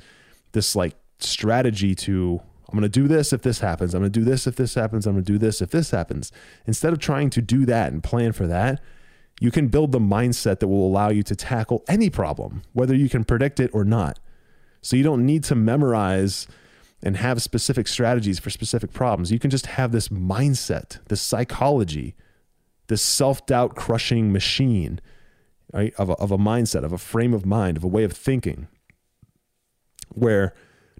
this 0.52 0.76
like 0.76 0.96
strategy 1.20 1.96
to 1.96 2.42
I'm 2.68 2.80
going 2.80 2.92
to 2.92 3.00
do 3.00 3.08
this 3.08 3.32
if 3.32 3.42
this 3.42 3.60
happens, 3.60 3.94
I'm 3.94 4.02
going 4.02 4.12
to 4.12 4.20
do 4.20 4.26
this 4.26 4.48
if 4.48 4.56
this 4.56 4.74
happens, 4.74 5.06
I'm 5.06 5.14
going 5.14 5.24
to 5.24 5.32
do 5.32 5.38
this 5.38 5.62
if 5.62 5.70
this 5.70 5.92
happens, 5.92 6.32
instead 6.66 6.94
of 6.94 7.00
trying 7.00 7.30
to 7.32 7.42
do 7.42 7.66
that 7.66 7.94
and 7.94 8.04
plan 8.04 8.32
for 8.32 8.48
that, 8.48 8.82
you 9.40 9.52
can 9.52 9.68
build 9.68 9.92
the 9.92 10.00
mindset 10.00 10.60
that 10.60 10.68
will 10.68 10.86
allow 10.86 11.10
you 11.10 11.24
to 11.24 11.36
tackle 11.36 11.84
any 11.88 12.10
problem, 12.10 12.64
whether 12.74 12.96
you 12.96 13.08
can 13.08 13.24
predict 13.24 13.60
it 13.60 13.70
or 13.74 13.84
not. 13.84 14.20
So 14.82 14.96
you 14.96 15.04
don't 15.04 15.26
need 15.26 15.44
to 15.46 15.56
memorize 15.56 16.48
and 17.04 17.18
have 17.18 17.42
specific 17.42 17.88
strategies 17.88 18.40
for 18.40 18.50
specific 18.50 18.92
problems. 18.94 19.32
You 19.32 19.40
can 19.40 19.52
just 19.52 19.68
have 19.68 19.92
this 19.92 20.10
mindset, 20.10 21.00
this 21.08 21.22
psychology, 21.22 22.16
this 22.88 23.02
self 23.02 23.46
doubt 23.46 23.76
crushing 23.76 24.32
machine 24.32 25.00
right, 25.74 25.94
of, 25.96 26.10
a, 26.10 26.14
of 26.14 26.32
a 26.32 26.38
mindset, 26.38 26.84
of 26.84 26.94
a 26.94 26.98
frame 26.98 27.34
of 27.34 27.46
mind, 27.46 27.78
of 27.78 27.84
a 27.84 27.88
way 27.88 28.04
of 28.04 28.14
thinking, 28.14 28.68
where 30.10 30.54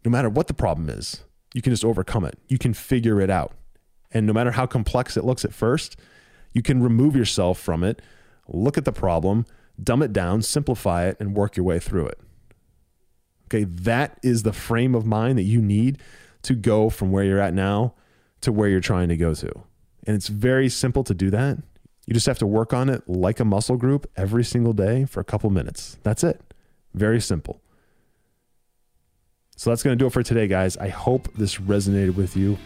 no 0.04 0.12
matter 0.12 0.30
what 0.30 0.48
the 0.48 0.54
problem 0.54 0.90
is, 0.90 1.24
you 1.54 1.62
can 1.62 1.72
just 1.72 1.86
overcome 1.86 2.26
it. 2.26 2.38
You 2.48 2.58
can 2.58 2.74
figure 2.74 3.22
it 3.22 3.30
out. 3.30 3.54
And 4.12 4.28
no 4.28 4.34
matter 4.34 4.52
how 4.52 4.66
complex 4.66 5.18
it 5.18 5.26
looks 5.26 5.46
at 5.46 5.54
first, 5.54 5.98
you 6.54 6.62
can 6.62 6.82
remove 6.82 7.16
yourself 7.16 7.60
from 7.60 7.84
it, 7.84 8.02
look 8.48 8.78
at 8.78 8.86
the 8.86 8.92
problem, 8.92 9.46
dumb 9.82 10.02
it 10.02 10.14
down, 10.14 10.42
simplify 10.42 11.06
it, 11.06 11.18
and 11.20 11.36
work 11.36 11.58
your 11.58 11.66
way 11.66 11.80
through 11.80 12.08
it. 12.08 12.20
Okay, 13.48 13.64
that 13.64 14.20
is 14.24 14.44
the 14.44 14.54
frame 14.54 14.96
of 14.96 15.06
mind 15.06 15.38
that 15.38 15.44
you 15.44 15.62
need 15.62 16.00
to 16.44 16.56
go 16.56 16.90
from 16.90 17.12
where 17.12 17.24
you're 17.24 17.40
at 17.40 17.54
now 17.54 17.94
to 18.42 18.52
where 18.52 18.70
you're 18.70 18.80
trying 18.80 19.10
to 19.10 19.18
go 19.18 19.34
to. 19.34 19.52
And 20.06 20.16
it's 20.16 20.28
very 20.28 20.70
simple 20.70 21.04
to 21.04 21.14
do 21.14 21.30
that. 21.32 21.58
You 22.06 22.14
just 22.14 22.28
have 22.28 22.40
to 22.40 22.48
work 22.48 22.74
on 22.74 22.90
it 22.90 23.08
like 23.08 23.40
a 23.40 23.46
muscle 23.46 23.78
group 23.78 24.10
every 24.16 24.44
single 24.44 24.74
day 24.74 25.06
for 25.06 25.20
a 25.20 25.24
couple 25.24 25.50
minutes. 25.50 25.98
That's 26.04 26.24
it. 26.24 26.42
Very 26.94 27.20
simple. 27.20 27.62
So 29.58 29.70
that's 29.70 29.84
going 29.84 29.98
to 29.98 30.02
do 30.02 30.08
it 30.08 30.12
for 30.12 30.22
today, 30.22 30.48
guys. 30.48 30.78
I 30.78 30.90
hope 30.90 31.34
this 31.36 31.56
resonated 31.58 32.16
with 32.16 32.36
you. 32.36 32.58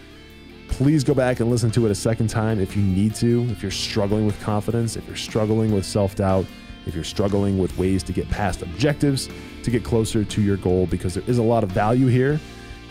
Please 0.67 1.04
go 1.04 1.13
back 1.13 1.39
and 1.39 1.49
listen 1.49 1.71
to 1.71 1.86
it 1.86 1.91
a 1.91 1.95
second 1.95 2.30
time 2.30 2.60
if 2.60 2.75
you 2.75 2.82
need 2.82 3.15
to. 3.15 3.47
If 3.49 3.62
you're 3.62 3.71
struggling 3.71 4.25
with 4.25 4.39
confidence, 4.41 4.95
if 4.95 5.06
you're 5.08 5.15
struggling 5.15 5.71
with 5.71 5.86
self 5.86 6.15
doubt, 6.15 6.45
if 6.86 6.95
you're 6.95 7.04
struggling 7.04 7.58
with 7.58 7.75
ways 7.78 8.04
to 8.04 8.13
get 8.13 8.30
past 8.30 8.62
objectives, 8.62 9.30
to 9.63 9.71
get 9.71 9.84
closer 9.84 10.23
to 10.23 10.41
your 10.41 10.58
goal, 10.58 10.88
because 10.88 11.13
there 11.13 11.23
is 11.28 11.38
a 11.38 11.43
lot 11.43 11.63
of 11.63 11.71
value 11.71 12.08
here. 12.08 12.39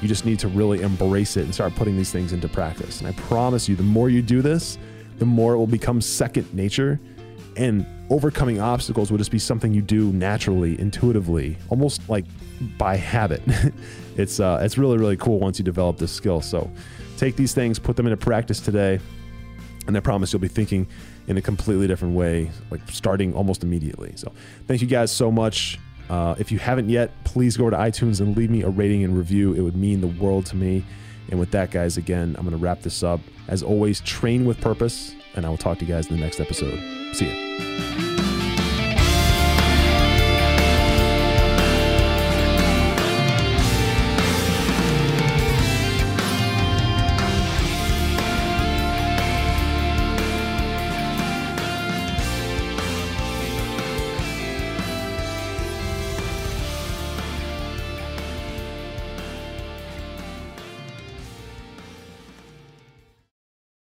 You 0.01 0.09
just 0.09 0.25
need 0.25 0.39
to 0.41 0.49
really 0.49 0.83
embrace 0.83 1.37
it 1.37 1.45
and 1.45 1.53
start 1.53 1.75
putting 1.75 1.97
these 1.97 2.13
things 2.13 2.33
into 2.33 2.49
practice. 2.49 3.01
And 3.01 3.09
I 3.09 3.13
promise 3.13 3.69
you, 3.69 3.75
the 3.75 3.83
more 3.83 4.09
you 4.09 4.23
do 4.23 4.43
this, 4.43 4.79
the 5.19 5.27
more 5.27 5.55
it 5.55 5.59
will 5.59 5.67
become 5.67 6.01
second 6.01 6.53
nature. 6.55 7.01
And 7.57 7.85
overcoming 8.09 8.61
obstacles 8.61 9.11
will 9.11 9.19
just 9.19 9.31
be 9.31 9.39
something 9.39 9.75
you 9.75 9.83
do 9.83 10.13
naturally, 10.13 10.81
intuitively, 10.81 11.57
almost 11.69 12.09
like 12.09 12.25
by 12.79 12.97
habit. 12.97 13.43
it's 14.17 14.41
uh, 14.41 14.61
it's 14.63 14.79
really 14.79 14.97
really 14.97 15.17
cool 15.17 15.41
once 15.41 15.59
you 15.59 15.65
develop 15.65 15.99
this 15.99 16.13
skill. 16.13 16.41
So 16.41 16.71
take 17.17 17.37
these 17.37 17.55
things, 17.55 17.79
put 17.79 17.97
them 17.97 18.07
into 18.07 18.17
practice 18.17 18.61
today, 18.61 19.01
and 19.87 19.97
I 19.97 20.01
promise 20.01 20.33
you'll 20.33 20.41
be 20.41 20.49
thinking 20.49 20.87
in 21.27 21.37
a 21.37 21.43
completely 21.43 21.87
different 21.87 22.15
way, 22.15 22.51
like 22.71 22.81
starting 22.91 23.35
almost 23.35 23.63
immediately. 23.63 24.13
So 24.17 24.33
thank 24.67 24.81
you 24.81 24.87
guys 24.87 25.11
so 25.11 25.31
much. 25.31 25.79
Uh, 26.09 26.35
if 26.39 26.51
you 26.51 26.59
haven't 26.59 26.89
yet, 26.89 27.13
please 27.25 27.57
go 27.57 27.69
to 27.69 27.77
iTunes 27.77 28.21
and 28.21 28.37
leave 28.37 28.51
me 28.51 28.63
a 28.63 28.69
rating 28.69 29.05
and 29.05 29.17
review. 29.17 29.53
It 29.53 29.61
would 29.61 29.77
mean 29.77 30.01
the 30.01 30.07
world 30.07 30.47
to 30.47 30.57
me. 30.57 30.85
And 31.31 31.38
with 31.38 31.51
that, 31.51 31.71
guys, 31.71 31.97
again, 31.97 32.35
I'm 32.38 32.45
going 32.45 32.57
to 32.57 32.62
wrap 32.62 32.83
this 32.83 33.03
up. 33.03 33.21
As 33.49 33.62
always, 33.62 34.01
train 34.01 34.45
with 34.45 34.61
purpose, 34.61 35.14
and 35.35 35.45
I 35.45 35.51
will 35.51 35.57
talk 35.57 35.79
to 35.79 35.85
you 35.85 35.93
guys 35.93 36.09
in 36.09 36.17
the 36.17 36.23
next 36.23 36.41
episode. 36.41 36.79
See 37.14 37.27
you. 37.27 38.08